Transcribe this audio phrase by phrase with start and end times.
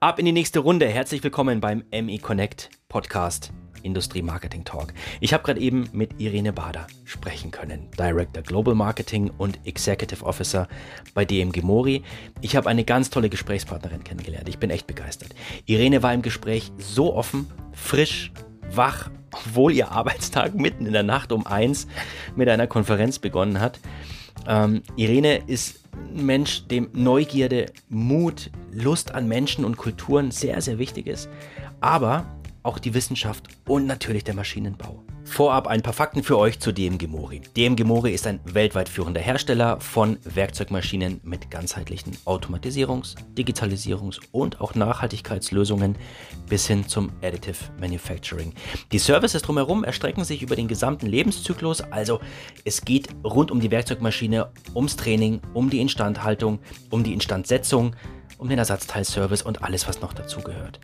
[0.00, 0.86] Ab in die nächste Runde.
[0.86, 4.94] Herzlich willkommen beim ME Connect Podcast Industrie Marketing Talk.
[5.18, 10.68] Ich habe gerade eben mit Irene Bader sprechen können, Director Global Marketing und Executive Officer
[11.14, 12.04] bei DMG Mori.
[12.42, 14.48] Ich habe eine ganz tolle Gesprächspartnerin kennengelernt.
[14.48, 15.34] Ich bin echt begeistert.
[15.66, 18.30] Irene war im Gespräch so offen, frisch,
[18.70, 21.88] wach, obwohl ihr Arbeitstag mitten in der Nacht um eins
[22.36, 23.80] mit einer Konferenz begonnen hat.
[24.46, 25.80] Ähm, Irene ist
[26.16, 31.28] ein Mensch, dem Neugierde, Mut, Lust an Menschen und Kulturen sehr, sehr wichtig ist.
[31.80, 32.24] Aber
[32.68, 35.02] auch die Wissenschaft und natürlich der Maschinenbau.
[35.24, 37.40] Vorab ein paar Fakten für euch zu DMG Mori.
[37.56, 44.74] DMG Mori ist ein weltweit führender Hersteller von Werkzeugmaschinen mit ganzheitlichen Automatisierungs-, Digitalisierungs- und auch
[44.74, 45.96] Nachhaltigkeitslösungen
[46.48, 48.52] bis hin zum Additive Manufacturing.
[48.92, 52.20] Die Services drumherum erstrecken sich über den gesamten Lebenszyklus, also
[52.66, 56.58] es geht rund um die Werkzeugmaschine, ums Training, um die Instandhaltung,
[56.90, 57.96] um die Instandsetzung,
[58.36, 60.80] um den Ersatzteilservice und alles, was noch dazugehört.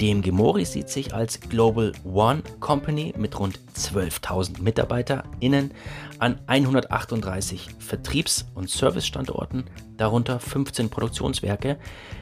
[0.00, 5.72] DMG Mori sieht sich als Global One Company mit rund 12.000 MitarbeiterInnen
[6.18, 9.64] an 138 Vertriebs- und Servicestandorten,
[9.96, 11.78] darunter 15 Produktionswerke.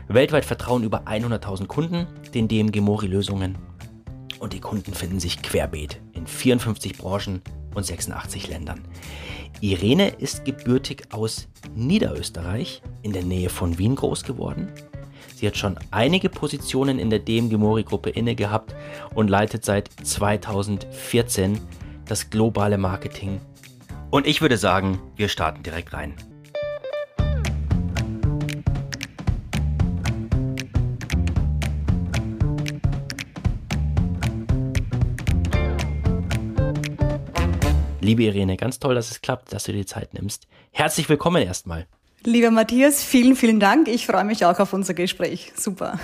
[0.08, 3.58] Weltweit vertrauen über 100.000 Kunden den DMG Mori-Lösungen
[4.40, 7.42] und die Kunden finden sich querbeet in 54 Branchen
[7.74, 8.82] und 86 Ländern.
[9.60, 14.72] Irene ist gebürtig aus Niederösterreich in der Nähe von Wien groß geworden
[15.38, 18.74] Sie hat schon einige Positionen in der DMG Mori Gruppe inne gehabt
[19.14, 21.60] und leitet seit 2014
[22.06, 23.40] das globale Marketing.
[24.10, 26.16] Und ich würde sagen, wir starten direkt rein.
[38.00, 40.48] Liebe Irene, ganz toll, dass es klappt, dass du dir die Zeit nimmst.
[40.72, 41.86] Herzlich willkommen erstmal.
[42.24, 43.88] Lieber Matthias, vielen, vielen Dank.
[43.88, 45.52] Ich freue mich auch auf unser Gespräch.
[45.56, 45.98] Super.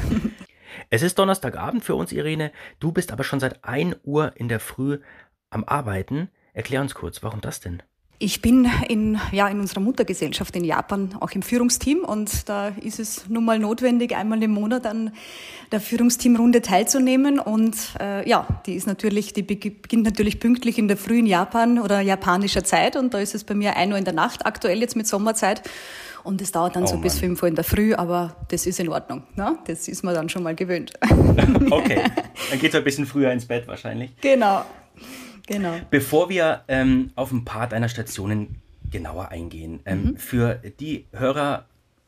[0.91, 2.53] Es ist Donnerstagabend für uns, Irene.
[2.79, 4.99] Du bist aber schon seit 1 Uhr in der Früh
[5.51, 6.29] am Arbeiten.
[6.53, 7.83] Erklär uns kurz, warum das denn?
[8.21, 13.01] Ich bin in, ja, in unserer Muttergesellschaft in Japan auch im Führungsteam und da ist
[13.01, 15.13] es nun mal notwendig, einmal im Monat an
[15.73, 20.97] der Führungsteamrunde teilzunehmen und äh, ja, die ist natürlich, die beginnt natürlich pünktlich in der
[20.97, 24.15] frühen Japan oder japanischer Zeit und da ist es bei mir ein Uhr in der
[24.15, 25.63] Nacht, aktuell jetzt mit Sommerzeit
[26.25, 27.03] und es dauert dann oh, so Mann.
[27.03, 29.23] bis fünf Uhr in der Früh, aber das ist in Ordnung.
[29.37, 29.59] Ne?
[29.67, 30.93] Das ist man dann schon mal gewöhnt.
[31.71, 32.03] okay,
[32.51, 34.17] dann geht es ein bisschen früher ins Bett wahrscheinlich.
[34.21, 34.65] Genau.
[35.47, 35.75] Genau.
[35.91, 40.17] Bevor wir ähm, auf ein paar deiner Stationen genauer eingehen, ähm, mhm.
[40.17, 41.67] für die Hörer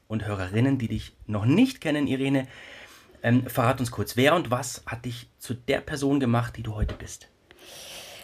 [0.09, 2.47] und Hörerinnen, die dich noch nicht kennen, Irene,
[3.22, 6.75] ähm, verrat uns kurz, wer und was hat dich zu der Person gemacht, die du
[6.75, 7.28] heute bist?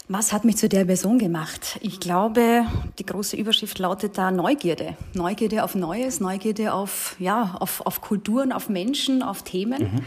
[0.09, 1.79] Was hat mich zu der Person gemacht?
[1.81, 2.67] Ich glaube,
[2.99, 4.97] die große Überschrift lautet da Neugierde.
[5.15, 9.81] Neugierde auf Neues, Neugierde auf, ja, auf, auf Kulturen, auf Menschen, auf Themen.
[9.81, 10.01] Mhm.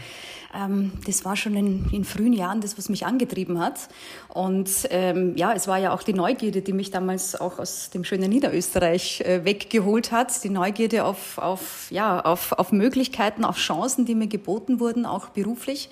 [0.54, 3.88] Ähm, das war schon in, in, frühen Jahren das, was mich angetrieben hat.
[4.28, 8.04] Und ähm, ja, es war ja auch die Neugierde, die mich damals auch aus dem
[8.04, 10.44] schönen Niederösterreich äh, weggeholt hat.
[10.44, 15.30] Die Neugierde auf, auf, ja, auf, auf Möglichkeiten, auf Chancen, die mir geboten wurden, auch
[15.30, 15.88] beruflich.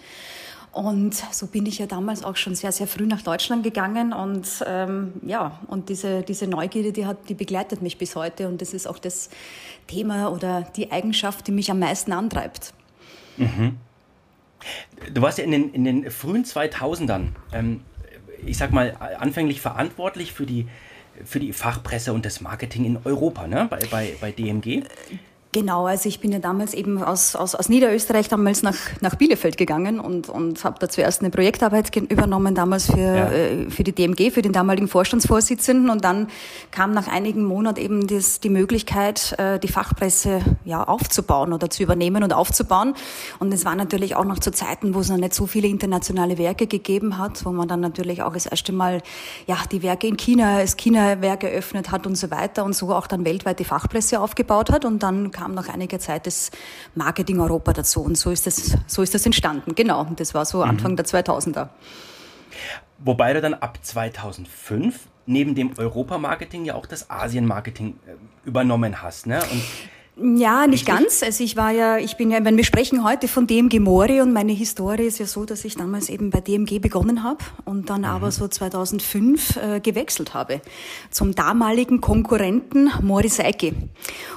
[0.74, 4.12] Und so bin ich ja damals auch schon sehr, sehr früh nach Deutschland gegangen.
[4.12, 8.48] Und ähm, ja, und diese, diese Neugierde, die, hat, die begleitet mich bis heute.
[8.48, 9.30] Und das ist auch das
[9.86, 12.74] Thema oder die Eigenschaft, die mich am meisten antreibt.
[13.36, 13.78] Mhm.
[15.12, 17.82] Du warst ja in den, in den frühen 2000ern, ähm,
[18.44, 20.66] ich sag mal, anfänglich verantwortlich für die,
[21.24, 23.68] für die Fachpresse und das Marketing in Europa, ne?
[23.70, 24.82] bei, bei, bei DMG.
[25.54, 29.56] Genau, also ich bin ja damals eben aus, aus, aus Niederösterreich damals nach, nach Bielefeld
[29.56, 33.30] gegangen und, und habe da zuerst eine Projektarbeit übernommen, damals für, ja.
[33.30, 35.90] äh, für die DMG, für den damaligen Vorstandsvorsitzenden.
[35.90, 36.26] Und dann
[36.72, 41.84] kam nach einigen Monaten eben das, die Möglichkeit, äh, die Fachpresse ja, aufzubauen oder zu
[41.84, 42.94] übernehmen und aufzubauen.
[43.38, 46.36] Und es war natürlich auch noch zu Zeiten, wo es noch nicht so viele internationale
[46.36, 49.02] Werke gegeben hat, wo man dann natürlich auch das erste Mal
[49.46, 53.06] ja, die Werke in China, das China-Werk eröffnet hat und so weiter und so auch
[53.06, 54.84] dann weltweit die Fachpresse aufgebaut hat.
[54.84, 56.50] Und dann kam kam nach einiger Zeit das
[56.94, 59.74] Marketing Europa dazu und so ist das, so ist das entstanden.
[59.74, 60.96] Genau, das war so Anfang mhm.
[60.96, 61.68] der 2000er.
[62.98, 69.26] Wobei du dann ab 2005 neben dem Europa-Marketing ja auch das Asien-Marketing äh, übernommen hast.
[69.26, 69.40] Ne?
[69.52, 69.62] Und
[70.16, 70.94] ja, nicht Richtig?
[70.94, 71.22] ganz.
[71.24, 74.32] Also ich war ja, ich bin ja, wenn wir sprechen heute von DMG Mori und
[74.32, 78.02] meine Historie ist ja so, dass ich damals eben bei DMG begonnen habe und dann
[78.02, 78.06] mhm.
[78.06, 80.60] aber so 2005 äh, gewechselt habe
[81.10, 83.74] zum damaligen Konkurrenten Mori Seiki.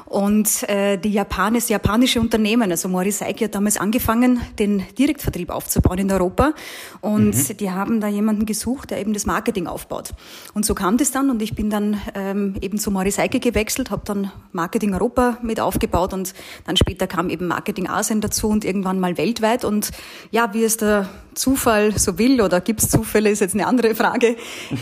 [0.08, 5.98] Und äh, die Japanis, japanische Unternehmen, also Mori Seiki hat damals angefangen, den Direktvertrieb aufzubauen
[6.00, 6.54] in Europa
[7.02, 7.58] und mhm.
[7.58, 10.12] die haben da jemanden gesucht, der eben das Marketing aufbaut.
[10.54, 13.92] Und so kam das dann und ich bin dann ähm, eben zu Mori Seiki gewechselt,
[13.92, 16.34] habe dann Marketing Europa mit aufgebaut und
[16.66, 19.66] dann später kam eben Marketing Asien dazu und irgendwann mal weltweit.
[19.66, 19.92] Und
[20.32, 23.96] ja, wie es der Zufall so will oder gibt es Zufälle, ist jetzt eine andere
[23.96, 24.36] Frage,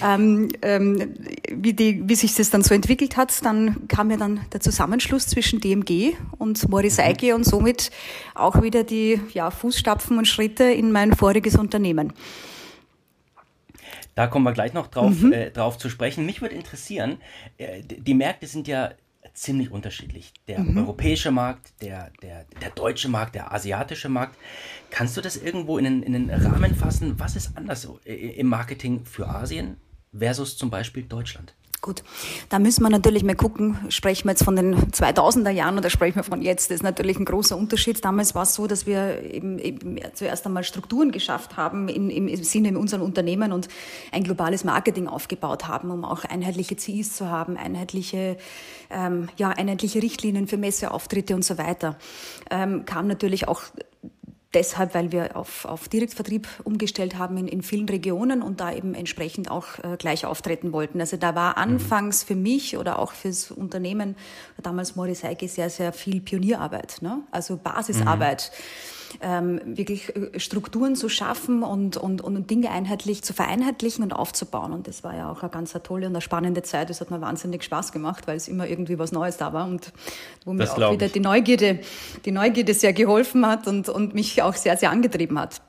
[0.03, 1.13] ähm, ähm,
[1.51, 5.27] wie, die, wie sich das dann so entwickelt hat, dann kam ja dann der Zusammenschluss
[5.27, 7.35] zwischen DMG und Moriseike mhm.
[7.35, 7.91] und somit
[8.33, 12.13] auch wieder die ja, Fußstapfen und Schritte in mein voriges Unternehmen.
[14.15, 15.33] Da kommen wir gleich noch drauf, mhm.
[15.33, 16.25] äh, drauf zu sprechen.
[16.25, 17.17] Mich würde interessieren,
[17.57, 18.91] äh, die Märkte sind ja
[19.35, 20.33] ziemlich unterschiedlich.
[20.47, 20.77] Der mhm.
[20.77, 24.37] europäische Markt, der, der, der deutsche Markt, der asiatische Markt.
[24.89, 27.19] Kannst du das irgendwo in den, in den Rahmen fassen?
[27.19, 29.77] Was ist anders im Marketing für Asien
[30.17, 31.54] versus zum Beispiel Deutschland?
[31.81, 32.03] Gut,
[32.49, 36.15] da müssen wir natürlich mal gucken, sprechen wir jetzt von den 2000er Jahren oder sprechen
[36.15, 36.69] wir von jetzt?
[36.69, 38.03] Das ist natürlich ein großer Unterschied.
[38.03, 42.43] Damals war es so, dass wir eben, eben zuerst einmal Strukturen geschafft haben in, im
[42.43, 43.67] Sinne in unserem Unternehmen und
[44.11, 48.37] ein globales Marketing aufgebaut haben, um auch einheitliche CIs zu haben, einheitliche,
[48.89, 51.97] ähm, ja, einheitliche Richtlinien für Messeauftritte und so weiter.
[52.49, 53.61] Ähm, kam natürlich auch
[54.55, 58.95] deshalb, weil wir auf, auf Direktvertrieb umgestellt haben in, in vielen Regionen und da eben
[58.95, 60.99] entsprechend auch äh, gleich auftreten wollten.
[60.99, 61.73] Also da war mhm.
[61.73, 64.15] anfangs für mich oder auch fürs Unternehmen,
[64.61, 67.21] damals Morris Heike, sehr, sehr viel Pionierarbeit, ne?
[67.31, 68.51] also Basisarbeit.
[68.51, 74.13] Mhm ähm, wirklich äh, Strukturen zu schaffen und, und, und Dinge einheitlich zu vereinheitlichen und
[74.13, 74.73] aufzubauen.
[74.73, 76.89] Und das war ja auch eine ganz tolle und eine spannende Zeit.
[76.89, 79.91] Das hat mir wahnsinnig Spaß gemacht, weil es immer irgendwie was Neues da war und
[80.45, 81.79] wo mir auch wieder die Neugierde,
[82.25, 85.61] die Neugierde sehr geholfen hat und, und mich auch sehr, sehr angetrieben hat.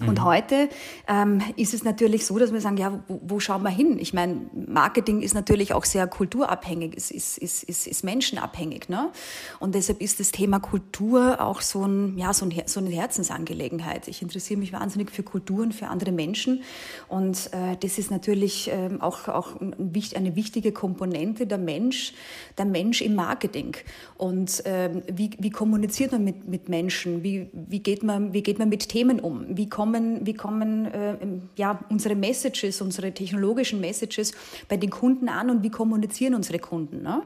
[0.00, 0.24] Und mhm.
[0.24, 0.68] heute
[1.08, 3.98] ähm, ist es natürlich so, dass wir sagen, ja, wo, wo schauen wir hin?
[3.98, 8.88] Ich meine, Marketing ist natürlich auch sehr kulturabhängig, ist, ist, ist, ist, ist menschenabhängig.
[8.88, 9.10] Ne?
[9.58, 14.06] Und deshalb ist das Thema Kultur auch so, ein, ja, so, ein, so eine Herzensangelegenheit.
[14.06, 16.62] Ich interessiere mich wahnsinnig für Kulturen, für andere Menschen.
[17.08, 22.12] Und äh, das ist natürlich äh, auch, auch eine wichtige Komponente der Mensch,
[22.56, 23.76] der Mensch im Marketing.
[24.16, 27.24] Und äh, wie, wie kommuniziert man mit, mit Menschen?
[27.24, 29.44] Wie, wie, geht man, wie geht man mit Themen um?
[29.56, 31.16] Wie kommt kommen, wie kommen äh,
[31.56, 34.32] ja, unsere Messages, unsere technologischen Messages
[34.68, 37.02] bei den Kunden an und wie kommunizieren unsere Kunden.
[37.02, 37.22] Ne?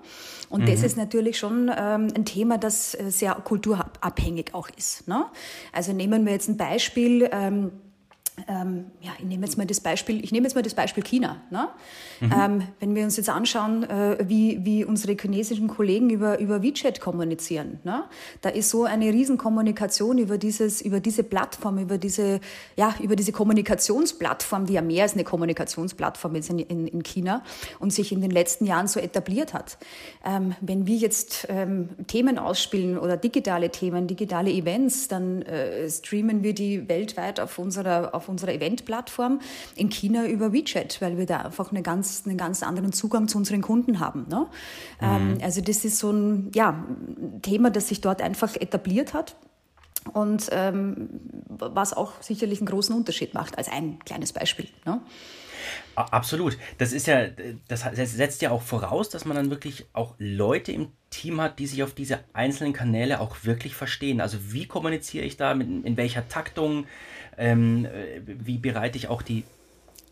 [0.48, 0.66] Und mhm.
[0.66, 5.08] das ist natürlich schon ähm, ein Thema, das äh, sehr kulturabhängig auch ist.
[5.08, 5.24] Ne?
[5.72, 7.28] Also nehmen wir jetzt ein Beispiel.
[7.32, 7.72] Ähm,
[8.48, 11.42] ähm, ja, ich nehme jetzt mal das Beispiel, ich nehme jetzt mal das Beispiel China.
[11.50, 11.68] Ne?
[12.20, 12.32] Mhm.
[12.34, 17.00] Ähm, wenn wir uns jetzt anschauen, äh, wie, wie unsere chinesischen Kollegen über, über WeChat
[17.00, 18.04] kommunizieren, ne?
[18.40, 22.40] da ist so eine Riesenkommunikation über dieses, über diese Plattform, über diese,
[22.76, 27.42] ja, über diese Kommunikationsplattform, die ja mehr als eine Kommunikationsplattform ist in, in, in China
[27.80, 29.76] und sich in den letzten Jahren so etabliert hat.
[30.24, 36.42] Ähm, wenn wir jetzt ähm, Themen ausspielen oder digitale Themen, digitale Events, dann äh, streamen
[36.42, 39.40] wir die weltweit auf unserer, auf unserer Event-Plattform
[39.76, 43.38] in China über WeChat, weil wir da einfach eine ganz, einen ganz anderen Zugang zu
[43.38, 44.26] unseren Kunden haben.
[44.28, 44.46] Ne?
[45.00, 45.06] Mhm.
[45.06, 46.84] Ähm, also das ist so ein ja,
[47.42, 49.36] Thema, das sich dort einfach etabliert hat
[50.12, 51.08] und ähm,
[51.48, 54.68] was auch sicherlich einen großen Unterschied macht, als ein kleines Beispiel.
[54.84, 55.00] Ne?
[55.94, 56.56] Absolut.
[56.78, 57.26] Das ist ja,
[57.68, 61.66] das setzt ja auch voraus, dass man dann wirklich auch Leute im Team hat, die
[61.66, 64.20] sich auf diese einzelnen Kanäle auch wirklich verstehen.
[64.20, 66.86] Also wie kommuniziere ich da, mit, in welcher Taktung,
[67.36, 67.86] ähm,
[68.24, 69.44] wie bereite ich auch die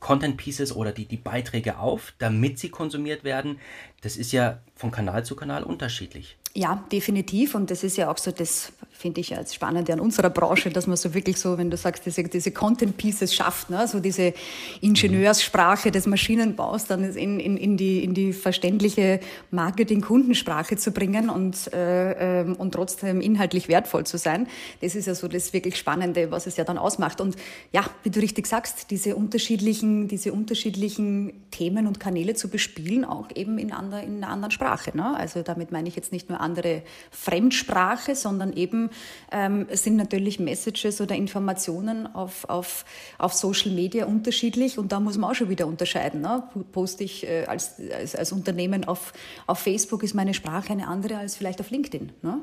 [0.00, 3.58] Content Pieces oder die, die Beiträge auf, damit sie konsumiert werden.
[4.02, 6.36] Das ist ja von Kanal zu Kanal unterschiedlich.
[6.52, 7.54] Ja, definitiv.
[7.54, 10.86] Und das ist ja auch so, das finde ich als Spannende an unserer Branche, dass
[10.86, 13.88] man so wirklich so, wenn du sagst, diese, diese Content Pieces schafft, ne?
[13.88, 14.34] so diese
[14.82, 19.20] Ingenieurssprache des Maschinenbaus dann in, in, in, die, in die verständliche
[19.52, 24.48] Marketing-Kundensprache zu bringen und, äh, ähm, und trotzdem inhaltlich wertvoll zu sein.
[24.82, 27.20] Das ist ja so das wirklich Spannende, was es ja dann ausmacht.
[27.20, 27.36] Und
[27.72, 33.28] ja, wie du richtig sagst, diese unterschiedlichen, diese unterschiedlichen Themen und Kanäle zu bespielen, auch
[33.34, 34.94] eben in, ander, in einer anderen Sprache.
[34.94, 35.16] Ne?
[35.16, 38.90] Also damit meine ich jetzt nicht nur andere Fremdsprache, sondern eben
[39.30, 42.84] ähm, sind natürlich Messages oder Informationen auf, auf,
[43.18, 46.20] auf Social Media unterschiedlich und da muss man auch schon wieder unterscheiden.
[46.20, 46.42] Ne?
[46.72, 49.12] Poste ich äh, als, als, als Unternehmen auf,
[49.46, 52.12] auf Facebook, ist meine Sprache eine andere als vielleicht auf LinkedIn.
[52.22, 52.40] Ne?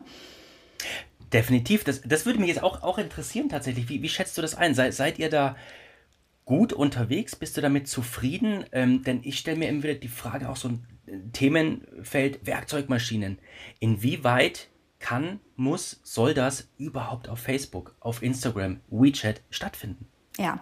[1.34, 1.84] Definitiv.
[1.84, 3.89] Das, das würde mich jetzt auch, auch interessieren tatsächlich.
[3.89, 4.74] Wie, wie schätzt du das ein?
[4.74, 5.56] Sei, seid ihr da
[6.46, 7.36] gut unterwegs?
[7.36, 8.66] Bist du damit zufrieden?
[8.72, 10.88] Ähm, denn ich stelle mir immer wieder die Frage, auch so ein
[11.34, 13.40] Themenfeld Werkzeugmaschinen.
[13.80, 20.08] Inwieweit kann, muss, soll das überhaupt auf Facebook, auf Instagram, WeChat stattfinden?
[20.39, 20.60] Ja,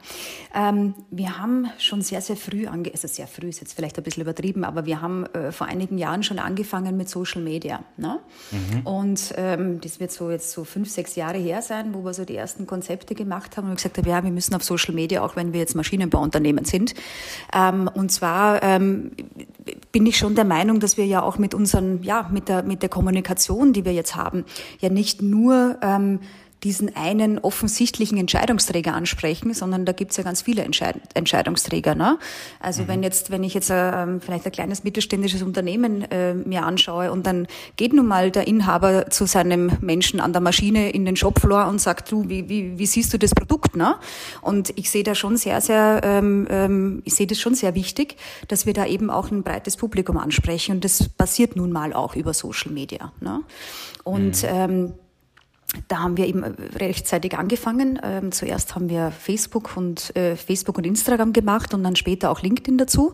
[0.54, 4.04] ähm, wir haben schon sehr, sehr früh, ange also sehr früh ist jetzt vielleicht ein
[4.04, 7.82] bisschen übertrieben, aber wir haben äh, vor einigen Jahren schon angefangen mit Social Media.
[7.98, 8.20] Ne?
[8.52, 8.88] Mhm.
[8.88, 12.24] Und ähm, das wird so jetzt so fünf, sechs Jahre her sein, wo wir so
[12.24, 15.36] die ersten Konzepte gemacht haben und gesagt haben, ja, wir müssen auf Social Media, auch
[15.36, 16.94] wenn wir jetzt Maschinenbauunternehmen sind.
[17.54, 19.12] Ähm, und zwar ähm,
[19.92, 22.82] bin ich schon der Meinung, dass wir ja auch mit unseren, ja, mit der, mit
[22.82, 24.46] der Kommunikation, die wir jetzt haben,
[24.80, 26.22] ja nicht nur ähm,
[26.66, 31.94] diesen einen offensichtlichen Entscheidungsträger ansprechen, sondern da gibt's ja ganz viele Entscheid Entscheidungsträger.
[31.94, 32.18] Ne?
[32.60, 32.88] Also mhm.
[32.88, 37.28] wenn jetzt, wenn ich jetzt äh, vielleicht ein kleines mittelständisches Unternehmen äh, mir anschaue und
[37.28, 41.68] dann geht nun mal der Inhaber zu seinem Menschen an der Maschine in den Shopfloor
[41.68, 43.76] und sagt, du, wie, wie, wie siehst du das Produkt?
[43.76, 43.96] Ne?
[44.42, 48.16] Und ich sehe da schon sehr, sehr, ähm, ähm, ich sehe das schon sehr wichtig,
[48.48, 50.78] dass wir da eben auch ein breites Publikum ansprechen.
[50.78, 53.14] Und das passiert nun mal auch über Social Media.
[53.22, 53.42] Ne?
[54.04, 54.50] Und mhm.
[54.50, 54.94] ähm,
[55.88, 58.00] da haben wir eben rechtzeitig angefangen.
[58.04, 62.42] Ähm, zuerst haben wir Facebook und äh, Facebook und Instagram gemacht und dann später auch
[62.42, 63.14] LinkedIn dazu.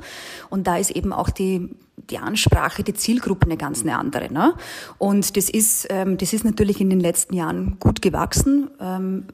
[0.49, 1.69] Und da ist eben auch die
[2.09, 4.31] die Ansprache, die Zielgruppe eine ganz eine andere.
[4.31, 4.53] Ne?
[4.97, 8.69] Und das ist, ähm, das ist natürlich in den letzten Jahren gut gewachsen.
[8.79, 9.25] Ähm,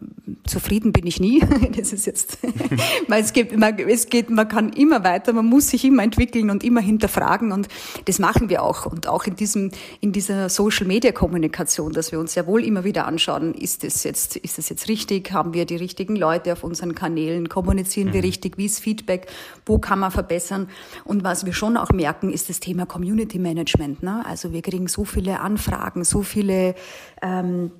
[0.45, 1.39] zufrieden bin ich nie.
[1.77, 2.39] das ist jetzt,
[3.07, 6.49] weil es geht, man, es geht, man kann immer weiter, man muss sich immer entwickeln
[6.49, 7.67] und immer hinterfragen und
[8.05, 8.85] das machen wir auch.
[8.85, 9.71] Und auch in diesem,
[10.01, 14.03] in dieser Social Media Kommunikation, dass wir uns ja wohl immer wieder anschauen, ist das
[14.03, 15.31] jetzt, ist das jetzt richtig?
[15.31, 17.49] Haben wir die richtigen Leute auf unseren Kanälen?
[17.49, 18.27] Kommunizieren wir mhm.
[18.27, 18.57] richtig?
[18.57, 19.27] Wie ist Feedback?
[19.65, 20.69] Wo kann man verbessern?
[21.05, 24.03] Und was wir schon auch merken, ist das Thema Community Management.
[24.03, 24.25] Ne?
[24.25, 26.75] Also wir kriegen so viele Anfragen, so viele
[27.21, 27.71] ähm,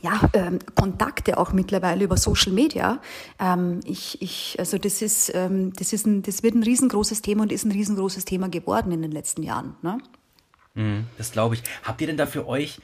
[0.00, 3.00] ja, ähm, Kontakte auch mittlerweile über Social Media.
[3.38, 7.42] Ähm, ich, ich, also das ist, ähm, das ist ein, das wird ein riesengroßes Thema
[7.42, 9.76] und ist ein riesengroßes Thema geworden in den letzten Jahren.
[9.82, 9.98] Ne?
[10.74, 11.62] Mhm, das glaube ich.
[11.82, 12.80] Habt ihr denn da für euch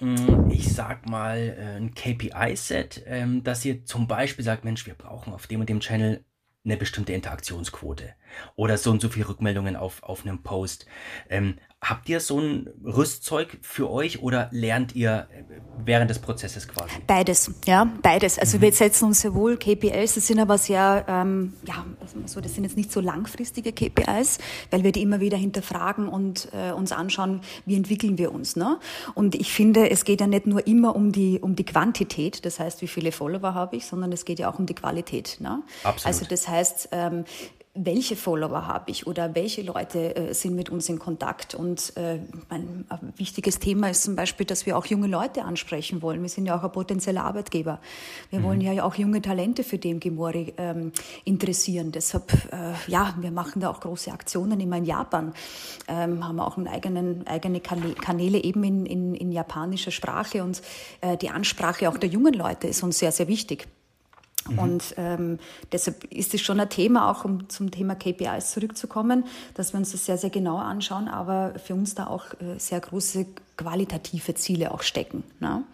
[0.00, 4.94] mm, ich sag mal, äh, ein KPI-Set, ähm, dass ihr zum Beispiel sagt, Mensch, wir
[4.94, 6.24] brauchen auf dem und dem Channel
[6.64, 8.14] eine bestimmte Interaktionsquote
[8.54, 10.86] oder so und so viele Rückmeldungen auf, auf einem Post.
[11.28, 15.28] Ähm, Habt ihr so ein Rüstzeug für euch oder lernt ihr
[15.84, 16.90] während des Prozesses quasi?
[17.06, 18.38] Beides, ja, beides.
[18.38, 18.62] Also mhm.
[18.62, 22.64] wir setzen uns sehr wohl KPIs, das sind aber sehr, ähm, ja, also das sind
[22.64, 24.38] jetzt nicht so langfristige KPIs,
[24.70, 28.56] weil wir die immer wieder hinterfragen und äh, uns anschauen, wie entwickeln wir uns.
[28.56, 28.80] Ne?
[29.14, 32.58] Und ich finde, es geht ja nicht nur immer um die, um die Quantität, das
[32.58, 35.36] heißt, wie viele Follower habe ich, sondern es geht ja auch um die Qualität.
[35.40, 35.62] Ne?
[35.84, 36.06] Absolut.
[36.06, 37.24] Also das heißt, ähm,
[37.76, 41.54] welche Follower habe ich oder welche Leute äh, sind mit uns in Kontakt.
[41.54, 42.18] Und äh,
[42.48, 46.22] ein, ein, wichtiges Thema ist zum Beispiel, dass wir auch junge Leute ansprechen wollen.
[46.22, 47.80] Wir sind ja auch ein potenzieller Arbeitgeber.
[48.30, 48.44] Wir mhm.
[48.44, 50.92] wollen ja auch junge Talente für dem Gemori ähm,
[51.24, 51.92] interessieren.
[51.92, 55.32] Deshalb, äh, ja, wir machen da auch große Aktionen immer in Japan,
[55.88, 60.62] ähm, haben auch einen eigenen, eigene Kanäle eben in, in, in japanischer Sprache und
[61.00, 63.68] äh, die Ansprache auch der jungen Leute ist uns sehr, sehr wichtig.
[64.48, 64.58] Mhm.
[64.58, 65.38] Und ähm,
[65.72, 69.24] deshalb ist es schon ein Thema, auch um zum Thema KPIs zurückzukommen,
[69.54, 72.80] dass wir uns das sehr, sehr genau anschauen, aber für uns da auch äh, sehr
[72.80, 73.26] große
[73.56, 75.24] qualitative Ziele auch stecken.
[75.40, 75.64] Ne?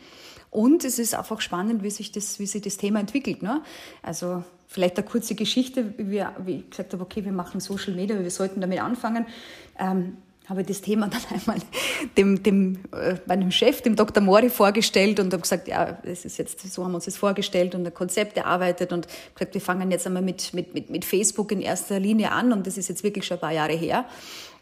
[0.50, 3.42] Und es ist einfach spannend, wie sich das, wie sich das Thema entwickelt.
[3.42, 3.62] Ne?
[4.02, 8.18] Also vielleicht eine kurze Geschichte, wie, wie ich gesagt habe, okay, wir machen Social Media,
[8.20, 9.26] wir sollten damit anfangen.
[9.78, 10.18] Ähm,
[10.48, 11.58] habe das Thema dann einmal
[12.16, 14.22] dem, dem, äh, meinem Chef, dem Dr.
[14.22, 17.74] Mori, vorgestellt und habe gesagt, ja, das ist jetzt, so haben wir uns das vorgestellt
[17.74, 21.52] und ein Konzept erarbeitet und gesagt, wir fangen jetzt einmal mit, mit, mit, mit Facebook
[21.52, 24.04] in erster Linie an und das ist jetzt wirklich schon ein paar Jahre her.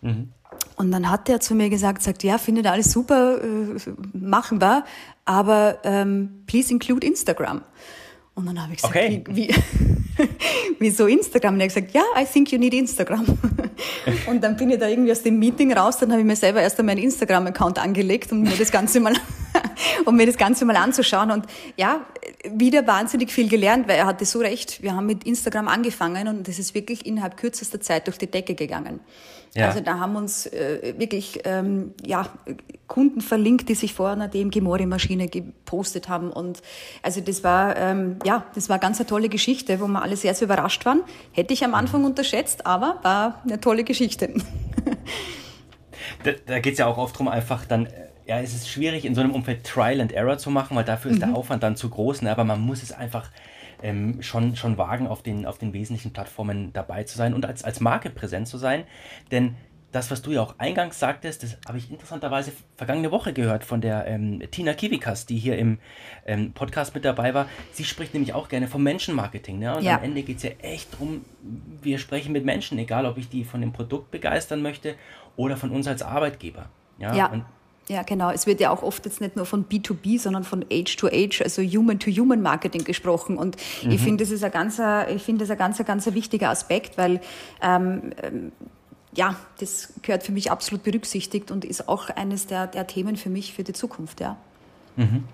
[0.02, 0.28] Mhm.
[0.76, 3.76] Und dann hat er zu mir gesagt, sagt, ja, findet alles super, äh,
[4.12, 4.84] machen wir,
[5.24, 7.62] aber ähm, please include Instagram.
[8.40, 9.22] Und dann habe ich gesagt, okay.
[9.28, 10.28] wie, wie,
[10.78, 11.54] wieso Instagram?
[11.54, 13.26] Und er hat gesagt, ja, I think you need Instagram.
[14.26, 16.62] Und dann bin ich da irgendwie aus dem Meeting raus, dann habe ich mir selber
[16.62, 19.14] erst einmal einen Instagram-Account angelegt, um mir das Ganze mal,
[20.06, 21.30] um mir das Ganze mal anzuschauen.
[21.30, 22.06] Und ja,
[22.50, 24.82] wieder wahnsinnig viel gelernt, weil er hatte so recht.
[24.82, 28.54] Wir haben mit Instagram angefangen und das ist wirklich innerhalb kürzester Zeit durch die Decke
[28.54, 29.00] gegangen.
[29.54, 29.68] Ja.
[29.68, 32.28] Also da haben uns äh, wirklich ähm, ja,
[32.86, 36.62] Kunden verlinkt, die sich vor einer DMG Mori Maschine gepostet haben und
[37.02, 40.34] also das war ähm, ja das war ganz eine tolle Geschichte, wo wir alle sehr,
[40.34, 41.02] sehr überrascht waren.
[41.32, 44.34] Hätte ich am Anfang unterschätzt, aber war eine tolle Geschichte.
[46.24, 47.88] da da geht es ja auch oft darum, einfach dann
[48.26, 51.10] ja, es ist schwierig in so einem Umfeld Trial and Error zu machen, weil dafür
[51.10, 51.32] ist mhm.
[51.32, 52.30] der Aufwand dann zu groß, ne?
[52.30, 53.28] aber man muss es einfach
[53.82, 57.64] ähm, schon, schon wagen, auf den, auf den wesentlichen Plattformen dabei zu sein und als,
[57.64, 58.84] als Marke präsent zu sein.
[59.30, 59.56] Denn
[59.92, 63.80] das, was du ja auch eingangs sagtest, das habe ich interessanterweise vergangene Woche gehört von
[63.80, 65.78] der ähm, Tina Kivikas, die hier im
[66.26, 67.48] ähm, Podcast mit dabei war.
[67.72, 69.58] Sie spricht nämlich auch gerne vom Menschenmarketing.
[69.58, 69.76] Ne?
[69.76, 69.96] Und ja.
[69.96, 71.24] am Ende geht es ja echt darum,
[71.82, 74.94] wir sprechen mit Menschen, egal ob ich die von dem Produkt begeistern möchte
[75.36, 76.68] oder von uns als Arbeitgeber.
[76.98, 77.26] Ja, ja.
[77.26, 77.44] Und
[77.90, 78.30] ja, genau.
[78.30, 82.84] Es wird ja auch oft jetzt nicht nur von B2B, sondern von Age-to-Age, also Human-to-Human-Marketing
[82.84, 83.36] gesprochen.
[83.36, 83.90] Und mhm.
[83.90, 87.20] ich finde, das ist ein ganzer, ich finde das ein ganz, ganz wichtiger Aspekt, weil
[87.60, 88.52] ähm, ähm,
[89.12, 93.28] ja, das gehört für mich absolut berücksichtigt und ist auch eines der, der Themen für
[93.28, 94.36] mich für die Zukunft, ja.
[94.94, 95.24] Mhm.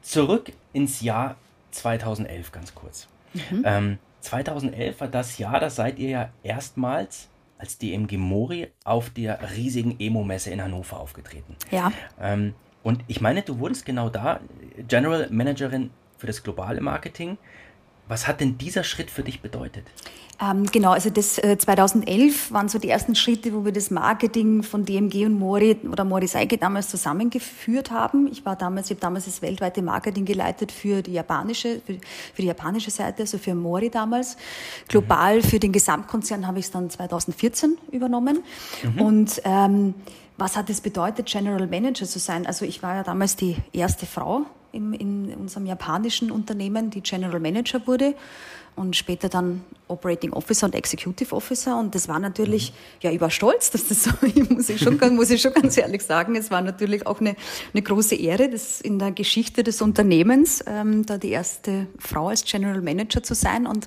[0.00, 1.36] Zurück ins Jahr
[1.72, 3.08] 2011 ganz kurz.
[3.34, 3.62] Mhm.
[3.66, 7.28] Ähm, 2011 war das Jahr, da seid ihr ja erstmals
[7.62, 11.56] als DMG Mori auf der riesigen Emo-Messe in Hannover aufgetreten.
[11.70, 11.92] Ja.
[12.20, 14.40] Ähm, und ich meine, du wurdest genau da
[14.88, 17.38] General Managerin für das globale Marketing.
[18.08, 19.84] Was hat denn dieser Schritt für dich bedeutet?
[20.42, 24.64] Ähm, genau, also das äh, 2011 waren so die ersten Schritte, wo wir das Marketing
[24.64, 28.26] von DMG und Mori oder Mori Seike damals zusammengeführt haben.
[28.26, 31.94] Ich war damals, ich habe damals das weltweite Marketing geleitet für die japanische, für,
[32.34, 34.36] für die japanische Seite, also für Mori damals.
[34.88, 35.42] Global mhm.
[35.42, 38.42] für den Gesamtkonzern habe ich es dann 2014 übernommen.
[38.82, 39.00] Mhm.
[39.00, 39.94] Und ähm,
[40.38, 42.46] was hat es bedeutet, General Manager zu sein?
[42.46, 47.40] Also ich war ja damals die erste Frau im, in unserem japanischen Unternehmen, die General
[47.40, 48.14] Manager wurde
[48.76, 49.62] und später dann
[49.92, 51.78] Operating Officer und Executive Officer.
[51.78, 54.10] Und das war natürlich, ja, ich war stolz, dass das so,
[54.50, 57.36] muss ich schon, muss ich schon ganz ehrlich sagen, es war natürlich auch eine,
[57.72, 62.44] eine große Ehre, das in der Geschichte des Unternehmens, ähm, da die erste Frau als
[62.44, 63.66] General Manager zu sein.
[63.66, 63.86] Und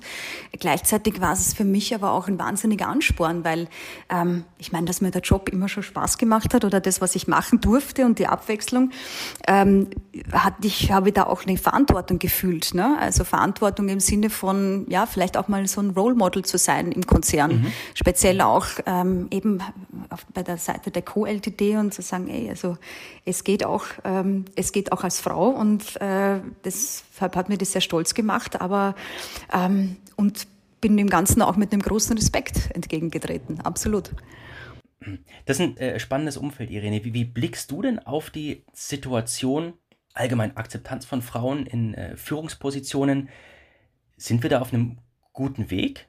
[0.52, 3.68] gleichzeitig war es für mich aber auch ein wahnsinniger Ansporn, weil
[4.08, 7.14] ähm, ich meine, dass mir der Job immer schon Spaß gemacht hat oder das, was
[7.14, 8.90] ich machen durfte und die Abwechslung,
[9.46, 9.90] ähm,
[10.32, 12.74] hatte ich, habe ich da auch eine Verantwortung gefühlt.
[12.74, 12.96] Ne?
[13.00, 16.92] Also Verantwortung im Sinne von, ja, vielleicht auch mal so ein Role Model zu sein
[16.92, 17.62] im Konzern.
[17.62, 17.72] Mhm.
[17.94, 19.60] Speziell auch ähm, eben
[20.10, 22.76] auf, bei der Seite der Co-LTD und zu sagen, ey, also
[23.24, 27.72] es geht auch, ähm, es geht auch als Frau und äh, deshalb hat mir das
[27.72, 28.94] sehr stolz gemacht, aber
[29.52, 30.46] ähm, und
[30.80, 34.12] bin dem Ganzen auch mit einem großen Respekt entgegengetreten, absolut.
[35.44, 37.04] Das ist ein äh, spannendes Umfeld, Irene.
[37.04, 39.74] Wie, wie, blickst du denn auf die Situation,
[40.14, 43.28] allgemein Akzeptanz von Frauen in äh, Führungspositionen?
[44.16, 44.98] Sind wir da auf einem
[45.36, 46.08] guten Weg?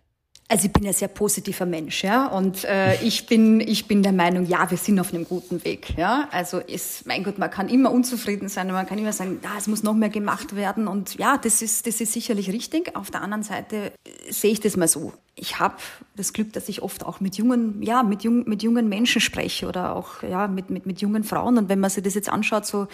[0.49, 4.13] Also ich bin ein sehr positiver Mensch, ja, und äh, ich bin ich bin der
[4.13, 6.29] Meinung, ja, wir sind auf einem guten Weg, ja.
[6.31, 9.49] Also ist, mein Gott, man kann immer unzufrieden sein und man kann immer sagen, ja,
[9.57, 12.95] es muss noch mehr gemacht werden und ja, das ist das ist sicherlich richtig.
[12.95, 15.75] Auf der anderen Seite äh, sehe ich das mal so ich habe
[16.15, 19.67] das Glück, dass ich oft auch mit jungen, ja, mit, jung, mit jungen Menschen spreche
[19.67, 21.59] oder auch ja, mit, mit, mit jungen Frauen.
[21.59, 22.87] Und wenn man sich das jetzt anschaut, so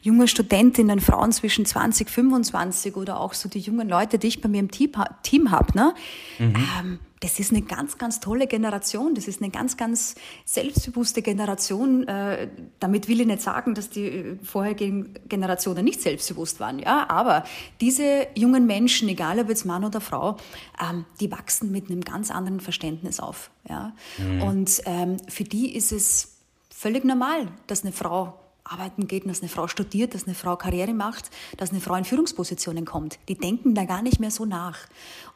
[0.00, 4.48] junge Studentinnen, Frauen zwischen 20, 25 oder auch so die jungen Leute, die ich bei
[4.48, 5.94] mir im Team, Team habe, ne?
[6.38, 6.54] Mhm.
[6.80, 9.14] Ähm, das ist eine ganz, ganz tolle Generation.
[9.14, 12.06] Das ist eine ganz, ganz selbstbewusste Generation.
[12.06, 12.48] Äh,
[12.80, 16.78] damit will ich nicht sagen, dass die äh, vorherigen Generationen nicht selbstbewusst waren.
[16.78, 17.44] Ja, aber
[17.80, 20.36] diese jungen Menschen, egal ob jetzt Mann oder Frau,
[20.80, 23.50] ähm, die wachsen mit einem ganz anderen Verständnis auf.
[23.68, 24.42] Ja, mhm.
[24.42, 26.38] und ähm, für die ist es
[26.70, 30.92] völlig normal, dass eine Frau arbeiten geht, dass eine Frau studiert, dass eine Frau Karriere
[30.92, 33.18] macht, dass eine Frau in Führungspositionen kommt.
[33.28, 34.78] Die denken da gar nicht mehr so nach.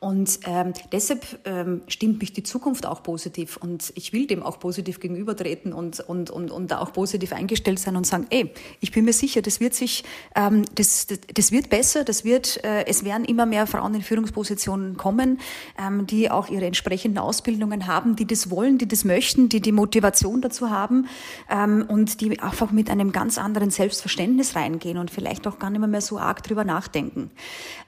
[0.00, 4.58] Und ähm, deshalb ähm, stimmt mich die Zukunft auch positiv und ich will dem auch
[4.58, 8.90] positiv gegenübertreten und, und, und, und da auch positiv eingestellt sein und sagen, ey, ich
[8.90, 10.02] bin mir sicher, das wird sich,
[10.34, 14.02] ähm, das, das, das wird besser, das wird, äh, es werden immer mehr Frauen in
[14.02, 15.38] Führungspositionen kommen,
[15.78, 19.70] ähm, die auch ihre entsprechenden Ausbildungen haben, die das wollen, die das möchten, die die
[19.70, 21.06] Motivation dazu haben
[21.48, 25.86] ähm, und die einfach mit einem ganz anderen Selbstverständnis reingehen und vielleicht auch gar nicht
[25.86, 27.30] mehr so arg drüber nachdenken.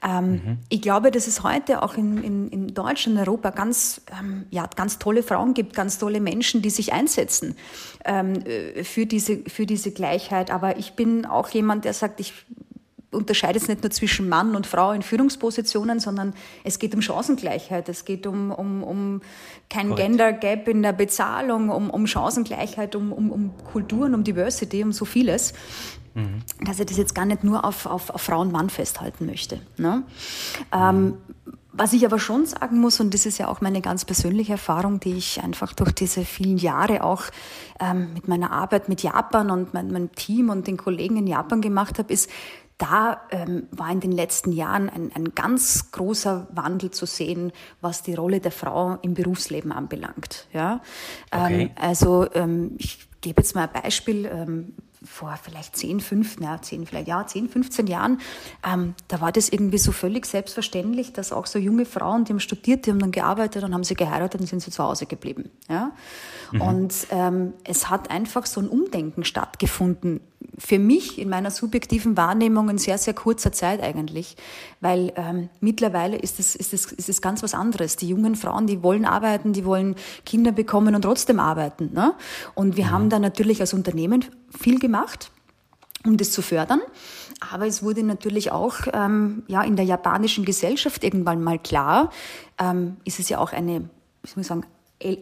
[0.03, 0.59] Ähm, mhm.
[0.69, 4.99] Ich glaube, dass es heute auch in, in, in Deutschland, Europa ganz, ähm, ja, ganz
[4.99, 7.57] tolle Frauen gibt, ganz tolle Menschen, die sich einsetzen
[8.05, 10.51] ähm, äh, für, diese, für diese Gleichheit.
[10.51, 12.33] Aber ich bin auch jemand, der sagt, ich
[13.15, 17.89] unterscheidet es nicht nur zwischen Mann und Frau in Führungspositionen, sondern es geht um Chancengleichheit,
[17.89, 19.23] es geht um, um, um
[19.71, 20.03] kein Correct.
[20.03, 24.93] Gender Gap in der Bezahlung, um, um Chancengleichheit, um, um, um Kulturen, um Diversity, um
[24.93, 25.55] so vieles.
[26.15, 26.43] Mhm.
[26.65, 29.61] Dass ich das jetzt gar nicht nur auf, auf, auf Frau und Mann festhalten möchte.
[29.77, 30.05] Ne?
[30.73, 30.81] Mhm.
[30.81, 31.15] Ähm,
[31.77, 35.01] was ich aber schon sagen muss, und das ist ja auch meine ganz persönliche Erfahrung,
[35.01, 37.25] die ich einfach durch diese vielen Jahre auch
[37.81, 41.61] ähm, mit meiner Arbeit mit Japan und mein, meinem Team und den Kollegen in Japan
[41.61, 42.31] gemacht habe, ist,
[42.79, 48.03] da ähm, war in den letzten Jahren ein, ein ganz großer Wandel zu sehen, was
[48.03, 50.49] die Rolle der Frau im Berufsleben anbelangt.
[50.53, 50.81] Ja?
[51.31, 51.63] Okay.
[51.63, 54.27] Ähm, also ähm, ich gebe jetzt mal ein Beispiel.
[54.27, 54.75] Ähm,
[55.05, 58.21] vor vielleicht 10, 5, na, 10, vielleicht, ja, 10, 15 Jahren,
[58.67, 62.41] ähm, da war das irgendwie so völlig selbstverständlich, dass auch so junge Frauen, die haben
[62.41, 65.51] studiert, die haben dann gearbeitet und haben sie geheiratet und sind sie zu Hause geblieben.
[65.69, 65.93] Ja?
[66.53, 66.61] Mhm.
[66.61, 70.21] Und ähm, es hat einfach so ein Umdenken stattgefunden.
[70.57, 74.37] Für mich in meiner subjektiven Wahrnehmung in sehr, sehr kurzer Zeit eigentlich,
[74.81, 77.97] weil ähm, mittlerweile ist es, ist, es, ist es ganz was anderes.
[77.97, 81.91] Die jungen Frauen, die wollen arbeiten, die wollen Kinder bekommen und trotzdem arbeiten.
[81.93, 82.15] Ne?
[82.55, 82.91] Und wir mhm.
[82.91, 84.25] haben da natürlich als Unternehmen
[84.59, 85.31] viel gemacht,
[86.05, 86.81] um das zu fördern.
[87.53, 92.11] Aber es wurde natürlich auch ähm, ja, in der japanischen Gesellschaft irgendwann mal klar,
[92.59, 93.89] ähm, ist es ja auch eine,
[94.25, 94.65] ich muss sagen,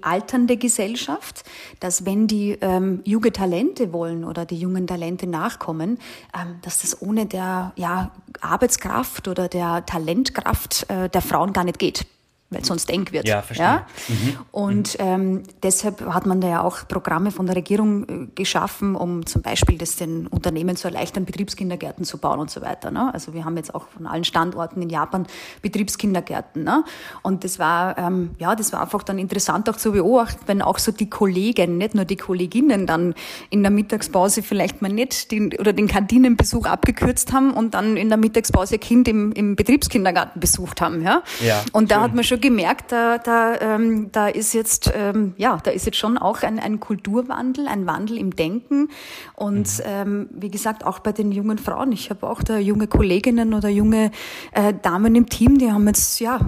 [0.03, 1.45] alternde Gesellschaft,
[1.81, 5.99] dass wenn die ähm, junge Talente wollen oder die jungen Talente nachkommen,
[6.39, 11.79] ähm, dass das ohne der ja, Arbeitskraft oder der Talentkraft äh, der Frauen gar nicht
[11.79, 12.07] geht.
[12.53, 13.27] Weil sonst eng wird.
[13.27, 13.67] Ja, verstehe.
[13.67, 13.87] Ja?
[14.09, 14.37] Mhm.
[14.51, 19.27] Und ähm, deshalb hat man da ja auch Programme von der Regierung äh, geschaffen, um
[19.27, 22.91] zum Beispiel das den Unternehmen zu erleichtern, Betriebskindergärten zu bauen und so weiter.
[22.91, 23.13] Ne?
[23.13, 25.27] Also wir haben jetzt auch von allen Standorten in Japan
[25.63, 26.65] Betriebskindergärten.
[26.65, 26.85] Ne?
[27.23, 30.79] Und das war, ähm, ja, das war einfach dann interessant auch zu beobachten, wenn auch
[30.79, 33.15] so die Kollegen, nicht nur die Kolleginnen dann
[33.51, 38.09] in der Mittagspause vielleicht mal nicht den, oder den Kantinenbesuch abgekürzt haben und dann in
[38.09, 41.03] der Mittagspause Kind im, im Betriebskindergarten besucht haben.
[41.03, 41.23] Ja?
[41.41, 42.03] Ja, und da schön.
[42.05, 45.97] hat man schon gemerkt, da, da, ähm, da ist jetzt, ähm, ja, da ist jetzt
[45.97, 48.91] schon auch ein, ein Kulturwandel, ein Wandel im Denken.
[49.35, 49.85] Und mhm.
[49.87, 51.93] ähm, wie gesagt, auch bei den jungen Frauen.
[51.93, 54.11] Ich habe auch da junge Kolleginnen oder junge
[54.53, 56.41] äh, Damen im Team, die haben jetzt ja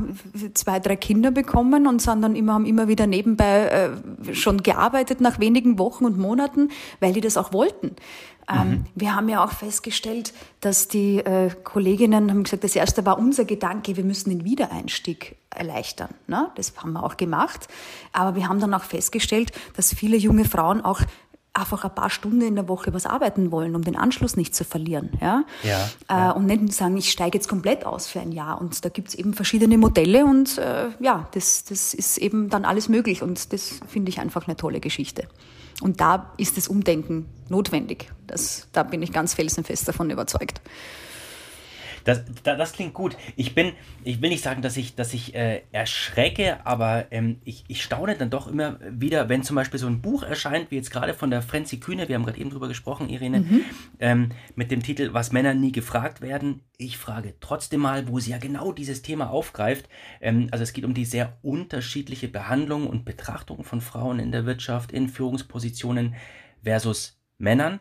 [0.53, 3.67] zwei, drei Kinder bekommen und sind dann immer, haben immer wieder nebenbei
[4.27, 6.69] äh, schon gearbeitet nach wenigen Wochen und Monaten,
[7.01, 7.97] weil die das auch wollten.
[8.49, 8.87] Ähm, mhm.
[8.95, 13.45] Wir haben ja auch festgestellt, dass die äh, Kolleginnen haben gesagt, das erste war unser
[13.45, 16.11] Gedanke, wir müssen den Wiedereinstieg erleichtern.
[16.27, 16.51] Ne?
[16.57, 17.69] Das haben wir auch gemacht.
[18.13, 21.01] Aber wir haben dann auch festgestellt, dass viele junge Frauen auch
[21.55, 24.65] einfach ein paar Stunden in der Woche was arbeiten wollen, um den Anschluss nicht zu
[24.65, 25.11] verlieren.
[25.21, 25.45] Ja?
[25.63, 26.31] Ja, äh, ja.
[26.33, 28.61] Und nicht sagen, ich steige jetzt komplett aus für ein Jahr.
[28.61, 32.65] Und da gibt es eben verschiedene Modelle und äh, ja, das, das ist eben dann
[32.65, 33.23] alles möglich.
[33.23, 35.29] Und das finde ich einfach eine tolle Geschichte.
[35.81, 38.11] Und da ist das Umdenken notwendig.
[38.27, 40.61] Das, da bin ich ganz felsenfest davon überzeugt.
[42.05, 43.17] Das, das, klingt gut.
[43.35, 43.73] Ich bin,
[44.05, 48.15] ich will nicht sagen, dass ich, dass ich äh, erschrecke, aber ähm, ich, ich staune
[48.17, 51.31] dann doch immer wieder, wenn zum Beispiel so ein Buch erscheint, wie jetzt gerade von
[51.31, 53.61] der Frenzy Kühne, wir haben gerade eben drüber gesprochen, Irene, mhm.
[54.01, 56.61] ähm, mit dem Titel Was Männer nie gefragt werden.
[56.77, 59.89] Ich frage trotzdem mal, wo sie ja genau dieses Thema aufgreift.
[60.21, 64.45] Ähm, also es geht um die sehr unterschiedliche Behandlung und Betrachtung von Frauen in der
[64.45, 66.15] Wirtschaft, in Führungspositionen
[66.63, 67.81] versus Männern.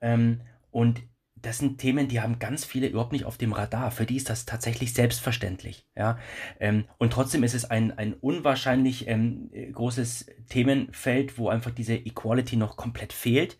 [0.00, 0.40] Ähm,
[0.72, 1.02] und
[1.42, 3.90] das sind Themen, die haben ganz viele überhaupt nicht auf dem Radar.
[3.90, 5.86] Für die ist das tatsächlich selbstverständlich.
[5.96, 6.18] Ja?
[6.58, 12.56] Ähm, und trotzdem ist es ein, ein unwahrscheinlich ähm, großes Themenfeld, wo einfach diese Equality
[12.56, 13.58] noch komplett fehlt.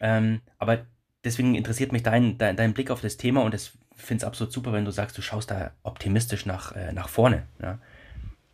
[0.00, 0.86] Ähm, aber
[1.24, 4.52] deswegen interessiert mich dein, dein, dein Blick auf das Thema und ich finde es absolut
[4.52, 7.46] super, wenn du sagst, du schaust da optimistisch nach, äh, nach vorne.
[7.62, 7.78] Ja?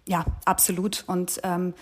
[0.09, 1.05] ja, absolut.
[1.07, 1.75] Und ähm,